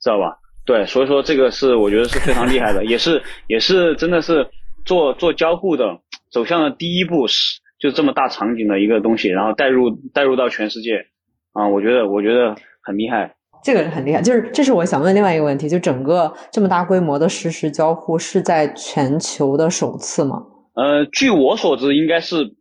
[0.00, 0.36] 知道吧？
[0.66, 4.46] 对，所以说这个是我觉得是非常厉害的，也是也是真的是
[4.84, 5.98] 做做交互的
[6.30, 11.06] 走向的第一步，是就这么大场景的一个东西，然后带入带入到全世界
[11.52, 13.34] 啊，我觉得我觉得很厉害。
[13.62, 20.42] 这个很厉害，就是这是我想问另外一个问题，就整个这么大规模的实时交互是在全球的首次吗？
[20.74, 22.54] 呃，据我所知，应该是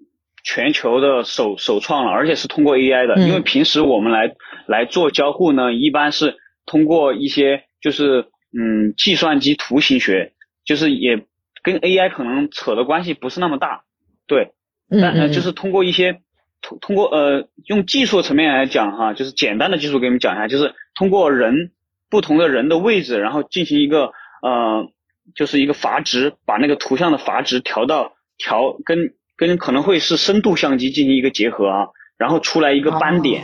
[0.43, 3.21] 全球的首首创了，而且是通过 AI 的。
[3.21, 4.31] 因为平时我们来
[4.65, 6.35] 来做交互呢，一般是
[6.65, 8.25] 通过一些就是
[8.57, 10.33] 嗯计算机图形学，
[10.65, 11.21] 就是也
[11.61, 13.83] 跟 AI 可能扯的关系不是那么大，
[14.25, 14.53] 对，
[14.89, 16.21] 但呃就是通过一些
[16.61, 21.71] 通通过呃用技术层面来讲哈，就是简单的技术给你们讲一下，就是通过人
[22.09, 24.91] 不同的人的位置，然后进行一个呃。
[25.35, 28.97] 就是一个阀值，把那个图像的阀值调到调跟
[29.35, 31.87] 跟可能会是深度相机进行一个结合啊，
[32.17, 33.43] 然后出来一个斑点，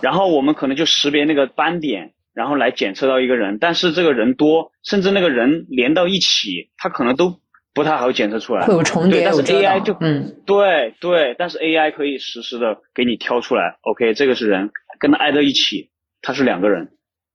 [0.00, 7.40] 然后我们可能就识别那个斑点，然后来检测到一个人，但是这个人多，甚至那个人连到一起，他可能都
[7.74, 14.70] 不太好检测出来，会有重叠，但是 AI 就嗯，对对，但是 AI 可以实时的给你挑出来，OK，这个是人，
[15.00, 15.90] 跟他挨到一起，
[16.22, 16.88] 他是两个人，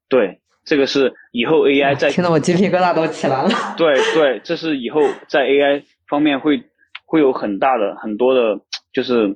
[0.10, 0.40] 对。
[0.66, 3.50] 这个是以后 AI 在 听得我鸡皮疙瘩都起来了。
[3.76, 6.58] 对对，这是以后在 AI 方面会
[7.06, 8.58] 会有很大的很多的，
[8.94, 9.28] 就是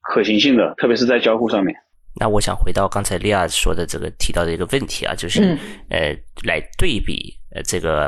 [0.00, 1.76] 可行性的，特别是在交互上面。
[2.18, 5.42] 那我想回到刚才利亚说的这个提到的一个问题啊，就是
[5.90, 8.06] 呃，来对比呃这个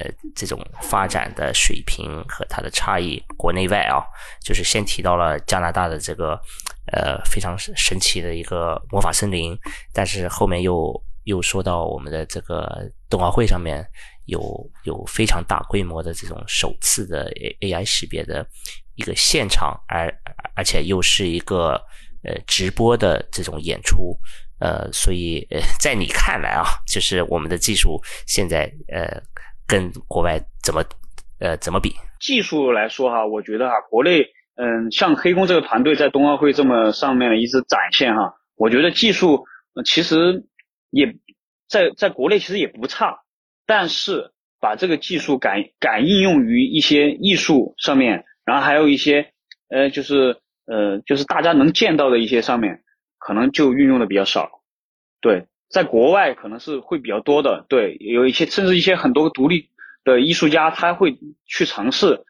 [0.00, 4.00] 呃这种发展的水平和它的差异，国内外啊，
[4.42, 6.40] 就是先提到了加拿大的这个
[6.92, 9.56] 呃非常神奇的一个魔法森林，
[9.92, 11.02] 但是后面又。
[11.26, 13.84] 又说到我们的这个冬奥会上面
[14.26, 14.40] 有
[14.84, 18.46] 有非常大规模的这种首次的 A AI 识别的
[18.94, 20.08] 一个现场，而
[20.54, 21.72] 而且又是一个
[22.22, 24.16] 呃直播的这种演出，
[24.60, 29.20] 呃，所以呃 在你看来啊，就是我们的技术现在呃
[29.66, 30.80] 跟国外怎么
[31.40, 31.92] 呃怎么比？
[32.20, 34.24] 技术来说哈，我觉得哈，国内
[34.56, 39.44] 嗯像黑工这个团队在冬奥会这么上面的一直展现哈，我觉得技术
[39.84, 40.44] 其实。
[40.90, 41.16] 也
[41.68, 43.18] 在在国内其实也不差，
[43.66, 44.30] 但是
[44.60, 49.32] 把这个技术敢敢应用于一些艺术上面，然后还有一些
[49.68, 52.82] 呃就是呃就是大家能见到的一些上面，
[53.18, 54.62] 可能就运用的比较少。
[55.20, 57.66] 对，在国外可能是会比较多的。
[57.68, 59.68] 对，有一些甚至一些很多独立
[60.04, 62.24] 的艺术家，他会去尝试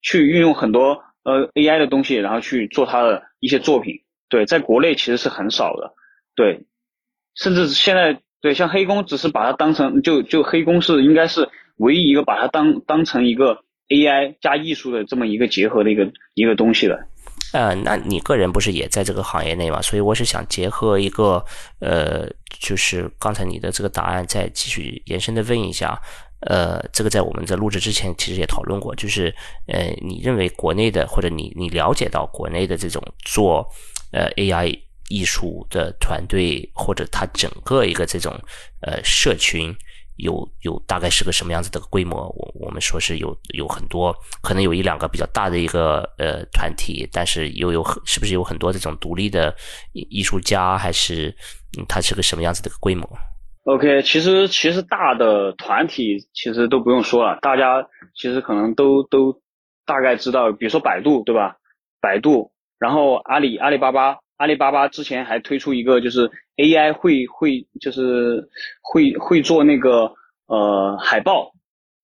[0.00, 4.00] 去运用很多呃 AI 的东西，然后去做他的一些作品。
[4.28, 5.92] 对，在国内其实是很少的。
[6.34, 6.64] 对。
[7.34, 16.98] 甚至现在对像黑工，只是把它当成就就黑工是应该是唯一一个把它当当成一个 AI 加艺术的这么一个结合的一个一个东西的。
[17.52, 19.80] 呃，那你个人不是也在这个行业内嘛？
[19.80, 21.44] 所以我是想结合一个
[21.80, 22.28] 呃，
[22.60, 25.96] 就是刚才你的这个答案再继续延伸的问一下，
[26.40, 29.34] 呃，这个在我们在录制之前其实也讨论过，就是
[29.66, 33.66] 呃，你认为国内的或者你你了解到国内的这种做
[34.12, 34.78] 呃 AI。
[35.10, 38.38] 艺术的团队或者它整个一个这种
[38.82, 39.74] 呃社群
[40.16, 42.28] 有有大概是个什么样子的规模？
[42.36, 49.56] 我我们说是有有很多，可能有一两个比较大的一个呃团体，但是又有很是不是有很多这种独立的
[49.94, 50.76] 艺术家？
[50.76, 51.34] 还是
[51.88, 53.08] 它是个什么样子的规模
[53.68, 59.42] ？OK，其实其实大的团体其实都不用说了，大家其实可能都都
[59.84, 61.56] 大概知道，比如说百度对吧？
[62.00, 64.16] 百度，然后阿里阿里巴巴。
[64.38, 68.48] 阿里巴巴之前还推出一个，就是 AI 会会就是
[68.80, 70.12] 会会做那个
[70.46, 71.50] 呃海报，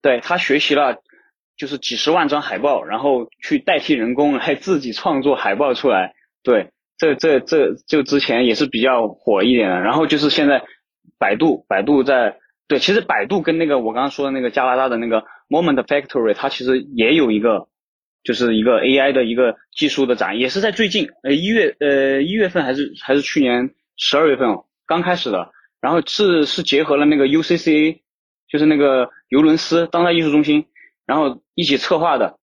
[0.01, 0.97] 对他学习了
[1.55, 6.13] 就是几十万张海报，然后去代替人工来自己创作海报出来。
[6.43, 9.79] 对，这这这就之前也是比较火一点的。
[9.79, 10.61] 然后就是现在
[11.17, 17.67] 百度，百度在对，其实百度跟那个我刚刚说的那个加拿大的那个 Moment Factory，它其实也有一个。
[18.25, 27.99] 就是一个 AI 的一个技术的展，也是在最近，呃一月呃一月份还是还是去年十二月份哦刚开始的，然后是是结合了那个 UCCA，
[28.47, 30.65] 就是那个尤伦斯当代艺术中心，
[31.05, 32.39] 然后一起策划的，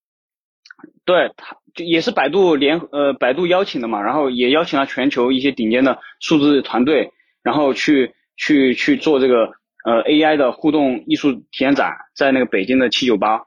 [1.04, 7.10] 对，它就也是百度联呃百度邀请的嘛，然后也邀请了全球一些顶尖的数字团队，
[7.42, 9.52] 然后去去去做这个
[9.84, 13.42] 呃 AI 的互动艺术体验展，在那个北京的七九八。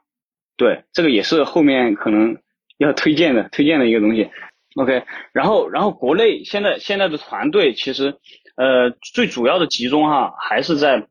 [0.56, 2.38] 对，这个也是后面可能
[2.78, 4.30] 要推荐的，推荐的一个东西。
[4.76, 8.16] OK，然后然后国内现在现在的团队其实
[8.56, 11.06] 呃最主要的集中哈还是在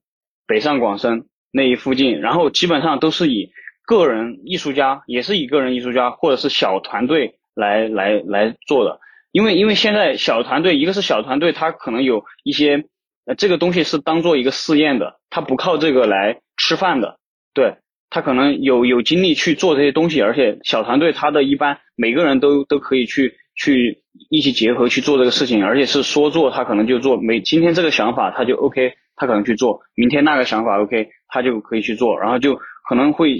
[0.48, 3.52] 北上广深那一附近，然后基本上都是以
[3.86, 9.00] 个人艺术家，也是以个人艺术家或者是小团队来来来做的。
[9.32, 12.86] 因为因为现在小团队，一个是小团队，它可能有一些
[13.26, 17.18] 那这个东西是当做一个试验的，他不靠这个来吃饭的，
[17.54, 17.78] 对。
[18.08, 32.56] 他可能有有精力去做这些东西，而且小团队他的一般每个人都都可以去去一起结合去做这个事情，而且是说做他可能就做，每今天这个想法他就 OK，他可能去做，明天那个想法 OK，他就可以去做，然后就
[32.88, 33.38] 可能会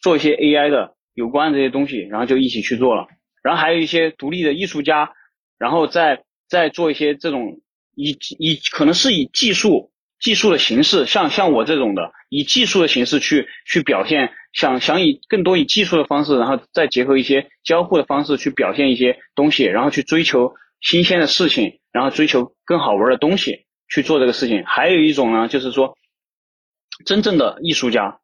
[0.00, 3.06] 做一些 AI 的有关这些东西，然后就一起去做了。
[3.42, 5.12] 然后还有一些独立的艺术家，
[5.56, 7.60] 然后再再做一些这种
[7.96, 9.90] 以以可能是以技术
[10.20, 24.64] 技术的形式，像像我这种的，以技术的形式去去表现，想想以更多以技术的方式，然后再结合一些交互的方式去表现一些东西，然后去追求新鲜的事情，然后追求更好玩的东西去做这个事情。
[24.64, 25.96] 还有一种呢，就是说
[27.04, 28.20] 真正的艺术家，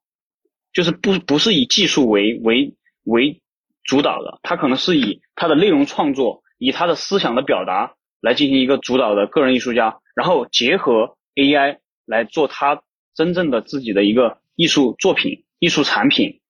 [0.72, 3.42] 就是不不是以技术为为为
[3.84, 12.82] 主导的，他可能是以他的内容创作，以他的思想的表达来进行一个主导的个人艺术家，然后结合 AI 来做他
[13.14, 16.40] 真正的自己的一个艺术作品、艺术产品。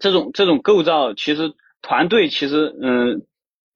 [0.00, 3.22] 这种这种构造，其实团队其实嗯，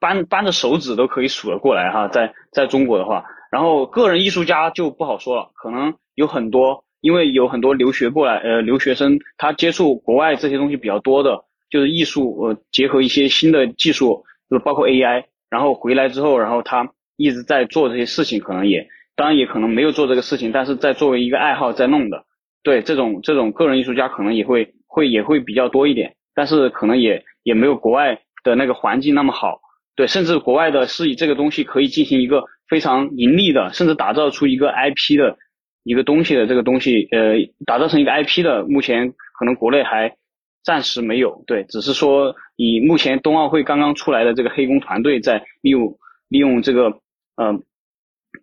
[0.01, 11.45] 扳扳着手指都可以数得过来哈，在在中国的话，然后个人艺术家就不好说了，可能有很多，因为有很多留学过来呃留学生，他接触国外这些东西比较多的。
[11.71, 22.25] 就是艺术，呃，结合一些新的技术，就是包括 AI，然后回来之后，然后他一直在做这些事情，可能也，当然也可能没有做这个事情，但是在作为一个爱好在弄的，
[22.63, 29.61] 对这种这种个人艺术家可能也会会也会比较多一点，但是可能也也没有国外的那个环境那么好，
[29.97, 35.37] 对，甚至国外的是以这个东西可以进行一个非常盈利的，甚至打造出一个 IP 的
[35.85, 37.35] 一个东西的这个东西，呃，
[37.67, 40.17] 打造成一个 IP 的，目前可能国内还。
[40.63, 45.97] 暂时没有，对，只是说以目前冬奥会刚刚出来的这个黑工团队在利用
[46.29, 47.01] 利用这个
[47.41, 47.59] 呃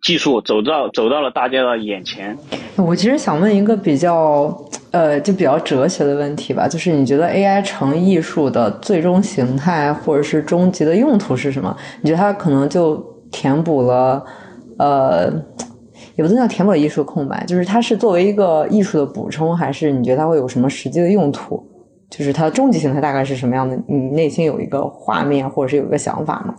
[0.01, 2.35] 技术走到走到了大家的眼前。
[2.75, 4.55] 我其实想问一个比较
[4.91, 11.75] 呃就比较哲学的问题吧，就是你觉得 AI 成艺术的最终形态或者是终极的用途是什么？
[12.01, 12.97] 你觉得它可能就
[13.31, 14.23] 填补了
[14.79, 15.31] 呃
[16.15, 21.63] 也不能叫填补了艺术空白，就是它是作为一个艺术的补充，还是你觉得它会有什么实际的用途？
[22.09, 23.77] 就是它的终极形态大概是什么样的？
[23.87, 26.55] 你内心有一个画面，或者是有一个想法吗？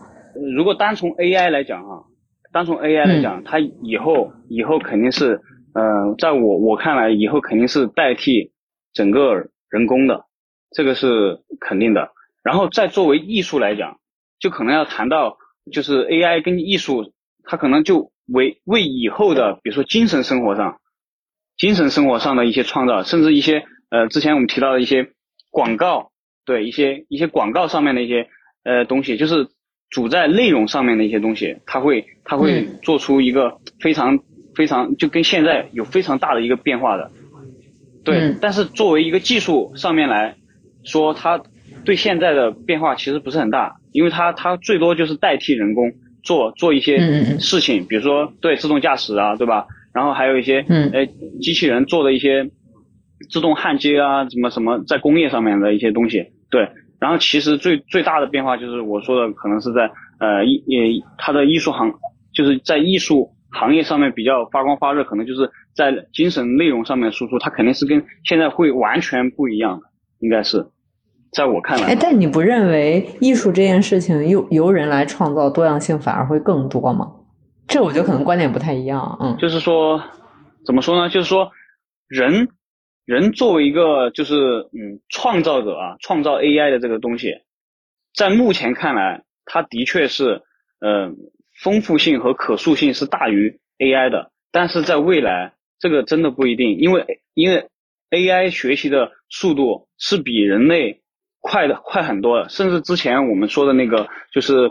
[0.56, 2.04] 如果单从 AI 来讲哈，
[2.52, 5.40] 单从 AI 来讲，它以后以后肯定是，
[5.74, 8.52] 嗯，在我我看来，以后肯定是代替
[8.92, 9.34] 整个
[9.70, 10.24] 人工的，
[10.70, 12.10] 这个是肯定的。
[12.42, 13.98] 然后再作为艺术来讲，
[14.38, 15.38] 就可能要谈到，
[15.72, 17.12] 就是 AI 跟艺术，
[17.44, 20.80] 它可能就为为以后的，比如说精神生活上，
[21.56, 25.12] 精神生活上的一些创造，甚至一些呃，之前我们提到的一些。
[25.50, 26.12] 广告
[26.44, 28.28] 对一些一些广告上面的一些
[28.64, 29.48] 呃东西，就是
[29.90, 34.18] 主在内容上面的一些东西，它会它会做出一个非常
[34.54, 37.10] 非常就跟现在有非常大的一个变化的，
[38.04, 38.34] 对。
[38.40, 40.36] 但是作为一个技术上面来
[40.84, 41.40] 说，它
[41.84, 46.98] 对现在的变化其实不是很大，因为它它最多就是代替人工做做一些
[47.38, 49.66] 事情，比如说对自动驾驶啊，对吧？
[49.94, 51.06] 然后还有一些呃
[51.40, 52.50] 机器人做的一些。
[53.30, 56.68] 自动焊接啊，什么什么，在工业上面的一些东西，对。
[57.00, 61.92] 然后其实最最大的变化就是我说的，可能是在呃艺也它的艺术行，
[62.34, 69.86] 就是在艺术行业上面比较发光发热，可能就是在精神内容上面输出，它肯定是跟现在会完全不一样的，
[70.18, 70.66] 应该是，
[71.30, 71.86] 在我看来。
[71.86, 77.12] 哎，但你不认为艺术这件事情由由人来创造多样性反而会更多吗？
[77.68, 79.36] 这我觉得可能观点不太一样，嗯。
[79.38, 80.02] 就是说，
[80.66, 81.08] 怎么说呢？
[81.08, 81.50] 就是说
[82.08, 82.48] 人。
[83.08, 84.34] 人作为一个就是
[84.74, 87.40] 嗯创造者啊，创造 AI 的这个东西，
[88.12, 90.42] 在目前看来，它的确是
[90.78, 91.10] 呃
[91.58, 94.30] 丰富性和可塑性是大于 AI 的。
[94.52, 97.70] 但是在未来，这个真的不一定，因为因为
[98.10, 101.00] AI 学习的速度是比人类
[101.40, 104.70] 快的快很多的，甚至之前我们说的那个就是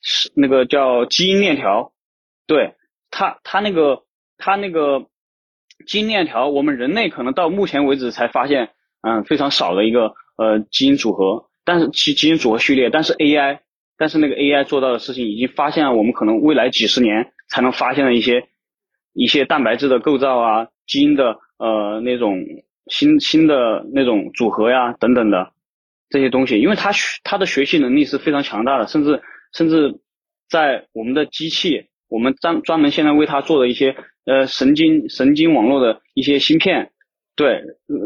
[0.00, 1.92] 是那个叫基因链条，
[2.46, 2.76] 对
[3.10, 4.04] 它它那个
[4.38, 5.06] 它那个。
[5.86, 8.70] 基因链条，我们人类可能到目前为止才发现，
[9.00, 13.60] 嗯，非常少的一个呃基因组合，但是基基因组合序列，但是 AI，
[13.96, 18.48] 但是那个 AI 做到的事情，已经发现了我们可能未来几十年才能发现的一些
[19.12, 22.36] 一些蛋白质的构造啊，基因的呃那种
[22.86, 25.52] 新新的那种组合呀等等的
[26.10, 29.22] 这些东西，因为它学它的学习能力是非常强大的，甚至
[29.52, 30.00] 甚至
[30.50, 33.96] 在我们的机器，我们专专门现在为它做的一些。
[34.28, 36.92] 呃，神经神经网络的一些芯片，
[37.34, 37.62] 对，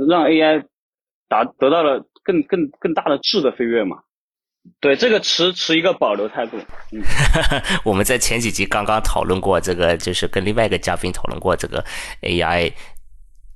[0.08, 0.64] 让 AI
[1.28, 3.96] 达得到了更更更大的质的飞跃嘛？
[4.80, 6.56] 对，这个持持一个保留态度。
[6.92, 7.02] 嗯，
[7.84, 11.84] 我们在前几集刚刚讨论过这个，就是跟另外一个嘉宾讨论过这个
[12.22, 12.72] AI。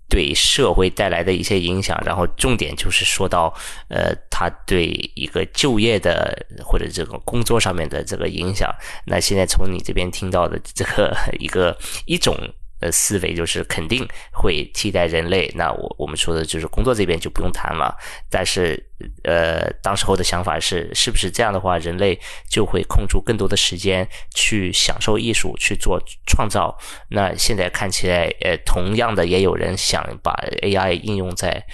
[0.09, 3.53] 对社会带来的一些影响，然后重点就是说到，
[3.89, 4.85] 呃，它对
[5.15, 8.71] 一个就业的或者这个工作上面的这个影响。
[9.07, 11.75] 那现在从你这边听到的这个一个
[12.05, 12.37] 一种
[12.81, 15.51] 呃思维，就是肯定会替代人类。
[15.55, 17.97] 那我我们说的就是工作这边就不用谈了。
[18.29, 18.79] 但是
[19.25, 22.21] 呃，当时候的想法是，是不是这样的话，人类
[22.51, 26.77] 就会空出更多的时间去享受艺术，去做创造？
[27.09, 31.65] 那现在看起来，呃，同样的也有人想把 AI 应用在。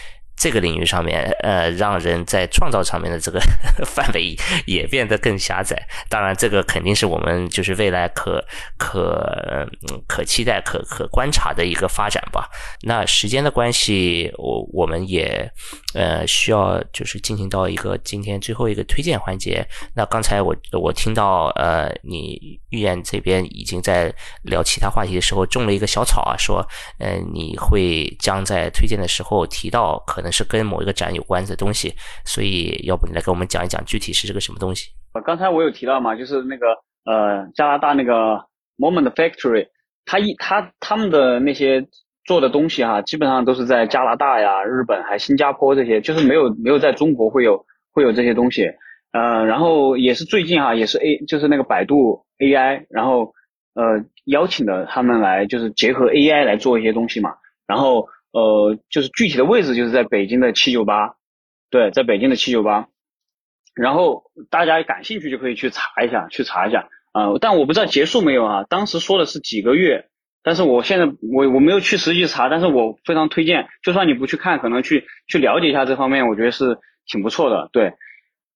[0.43, 3.41] 这个领域上面，呃，让人在创造上面的这个
[3.87, 4.35] 范围
[4.67, 5.81] 也变得更狭窄。
[6.09, 8.45] 当然，这个肯定是我们就是未来可
[8.77, 9.65] 可
[10.09, 12.51] 可期待、可可观察的一个发展吧。
[12.81, 15.49] 那时间的关系，我我们也
[15.95, 19.65] 呃需要就是进行到一个今天最后一个推荐环节。
[19.95, 24.13] 那刚才我我听到呃，你预言这边已经在
[24.43, 26.67] 聊其他话题的时候种了一个小草啊，说
[26.99, 30.32] 呃你会将在推荐的时候提到可能。
[30.33, 31.93] 是跟某一个展有关的东西，
[32.25, 34.89] 所以要不你来给我们讲一讲具体是这个什么东西？
[35.27, 36.67] 刚才我有提到嘛，就是那个
[37.05, 38.43] 呃加拿大那个
[38.79, 39.69] Moment Factory，
[40.07, 41.87] 他一他他们的那些
[42.25, 47.63] 做的东西哈，基本上都是在加拿大呀、日本还新加坡这些，就是没有没有在中国会有
[47.93, 48.67] 会有这些东西。
[49.13, 53.35] 呃，然后也是最近哈，也是 A 就是那个百度 AI，然后
[53.75, 57.35] 呃邀请的他们来就是结合 AI 来做一些东西嘛，
[57.67, 58.09] 然后。
[58.33, 61.15] 呃，就是具体的位置就是在北京的七九八，
[61.71, 62.89] 对，在北京的七九八，
[63.75, 67.33] 然后大家感兴趣就可以去查一下，去查一下啊。
[67.41, 68.65] 但我不知道结束没有啊？
[68.65, 70.09] 当时说的是几个月，
[70.43, 77.93] 但是我现在我我没有去实际查，但是我非常推荐，就算你不去看，可能去去了解一下这方面，我觉得是挺不错的，对。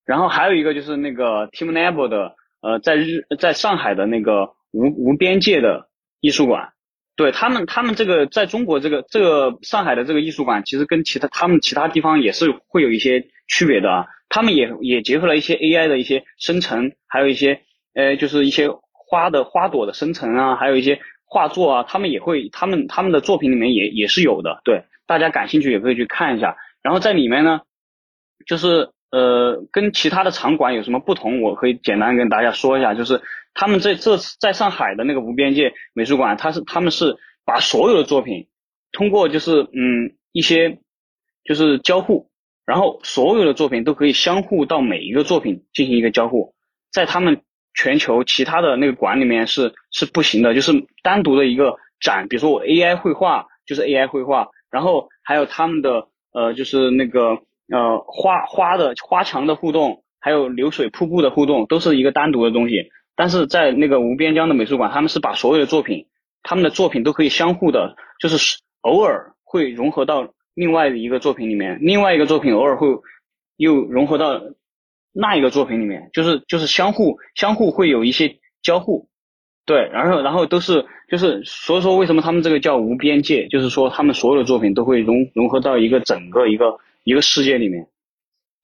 [0.05, 5.89] 然后还有一个就是那个 Team Nable 的，呃，在日在上海的那个无无边界的
[6.21, 6.73] 艺术馆。
[7.17, 14.05] 对他们，他们这个在中国这个这个上海的这个艺术馆，其实跟其他他们其他地方也是会有一些区别的啊。
[14.29, 17.61] 他们也也结合了一些 AI 的一些生成，还有一些
[17.95, 24.61] 呃就是一些花的花朵的生成啊，还有一些画作啊，他们也会他们他们的作品里面也也是有的。
[24.63, 26.55] 对，大家感兴趣也可以去看一下。
[26.83, 27.61] 然后在里面呢，
[28.45, 33.21] 就是呃跟其他的场馆有什么不同，我可以简单跟大家说一下，就是。
[33.59, 38.49] 他们这这在上海的那个无边界美术馆，他是他们是把所有的作品
[38.91, 40.77] 通过就是嗯一些
[41.43, 42.29] 就是交互，
[42.67, 46.53] 然后所有的作品都可以相互到每一个作品进行一个交互，
[46.91, 47.41] 在他们
[47.73, 57.39] 全球其他的那个馆里面是是不行的，就是单独的一个展，比如说我 AI 绘画就是 AI 绘画，然后还有他们的呃就是那个
[57.71, 62.89] 呃花花的花墙的互动，还有流水瀑布的互动，都是一个单独的东西。
[63.15, 66.05] 但是在那个无边疆的美术馆，他们是把所有的作品，
[66.43, 72.87] 他们的作品都可以相互的，就是偶尔会融合到另外的一个作品里面，另外一个作品偶尔会
[73.57, 74.39] 又融合到
[75.11, 79.07] 那一个作品里面，就是就是相互相互会有一些交互，
[79.65, 86.77] 对，然后然后都是就是所以说为什么他们这个叫无边界，就是说他们所有的作品都会融融合到一个整个一个
[87.07, 87.87] 一个世界里面。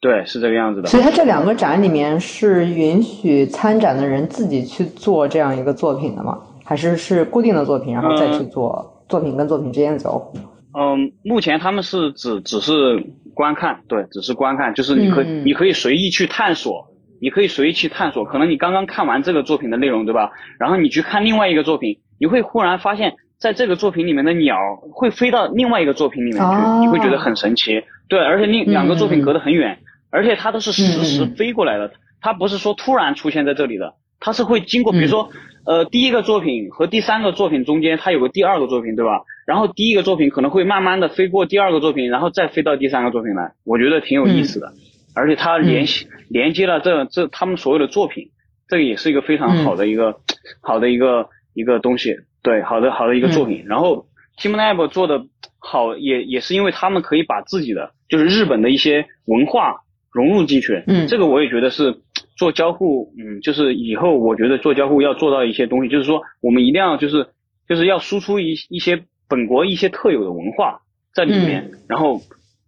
[0.02, 0.90] 对，是这个样子的。
[0.90, 6.38] 所以，他这两个展里面是允许参展的人自己去做这样一个作品的吗？
[6.66, 10.38] 还是是固定的作品，然后再去做作品跟作品之间的交互？
[10.78, 13.02] 嗯，目前他们是只只是
[13.34, 16.86] 观看，对，只是观看，就是你可你可以随意去探索，
[17.22, 18.26] 你可以随意去探索。
[18.26, 20.32] 可能你刚刚看完这个作品的内容，对吧？
[20.60, 23.14] 然后你去看另外一个作品，你会忽然发现，
[23.44, 24.56] 在这个作品里面的鸟
[24.94, 27.84] 会飞到另外一个作品里面去，你会觉得很神奇。
[28.08, 29.80] 对，而且另两个作品隔得很远。
[30.10, 31.92] 而且它都是实时飞过来的，
[32.22, 35.30] 它不是说突然出现在这里的，它是会经过，比如说，
[35.66, 39.24] 呃，第一个作品和第三个作品中间，它有个第二个作品，对吧？
[39.46, 44.72] 然后第一个作品可能会慢慢的飞过第二个作品，然后再飞到第三个作品来，我觉得挺有意思的。
[45.14, 48.30] 而且它联系连接了这这他们所有的作品，
[48.70, 50.16] 这个也是一个非常好的一个
[50.62, 53.64] 好的一个一个东西，对，好的好的一个作品。
[53.66, 54.06] 然后
[54.38, 55.26] Team Lab 做的
[55.58, 59.80] 好，也也是因为他们可以把自己的就是日本的一些文化。
[60.16, 62.02] 融入进去，嗯，这个我也觉得是
[62.38, 67.30] 做交互，嗯，就是以后我觉得做交互要做到一些东西，就是说我们一定要就是
[67.68, 70.82] 就是要输出一一些本国一些特有的文化
[71.16, 72.22] 在里面，然后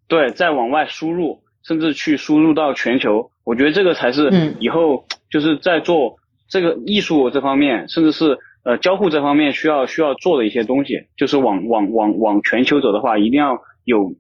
[0.08, 6.16] 对再往外输入，甚至去输入到全球，我觉得这个才是以后就是在做
[6.50, 14.14] 这个艺术这方面，甚至是呃交互这方面需要需要做的一些东西，就是往往往往全球走的话，一定要有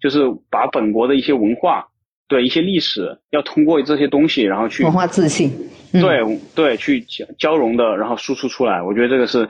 [0.00, 1.86] 就是把本国的一些文化。
[2.30, 5.50] 对一些历史，要通过这些东西，然后去文化自信，
[5.90, 6.22] 对
[6.54, 8.80] 对，去交交融的，然后输出出来。
[8.80, 9.48] 我觉得这个是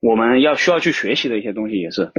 [0.00, 2.12] 我们要需要去学习的一些东西，也是。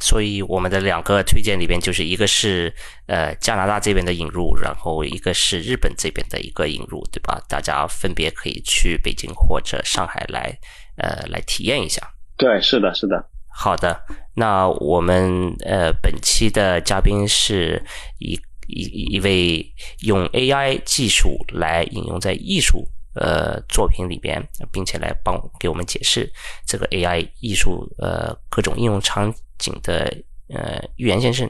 [0.00, 2.74] 所以我们的两个推荐里边，就是一个是
[3.06, 7.40] 呃加拿大这边的引入，然后一个是日本这边的一个引入，对吧？
[7.48, 10.56] 大家分别可以去北京或者上海来
[10.96, 12.02] 呃来体验一下。
[12.36, 13.24] 对，是的，是的。
[13.48, 13.98] 好的，
[14.34, 17.82] 那我们呃本期的嘉宾是
[18.18, 19.64] 一一一位
[20.00, 26.30] 用 AI 技术来应用在艺术呃作品里边，并且来帮给我们解释
[26.66, 30.12] 这个 AI 艺术呃各种应用场景的
[30.48, 31.48] 呃预言先生。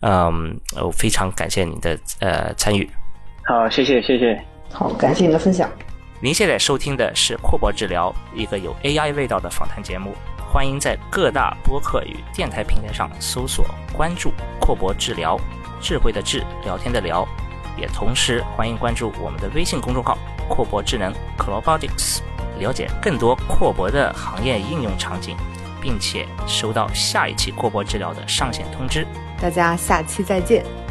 [0.00, 2.88] 嗯，我非常感谢您的呃参与。
[3.44, 4.40] 好，谢谢谢谢。
[4.72, 5.70] 好，感谢您的分享。
[6.20, 10.14] 您现在收听的是阔博治疗，一个有 AI 味道的访谈节目。
[10.52, 13.64] 欢迎在各大播客与电台平台上搜索
[13.96, 15.38] 关注“阔博治疗”，
[15.80, 17.26] 智慧的智，聊天的聊。
[17.78, 20.18] 也同时欢迎关注我们的微信公众号
[20.50, 22.22] “阔博智能 c l o b o t i c s
[22.58, 25.36] 了解更多阔博的行业应用场景，
[25.80, 29.06] 并且收到下一期扩播治疗的上线通知。
[29.40, 30.89] 大家下期再见。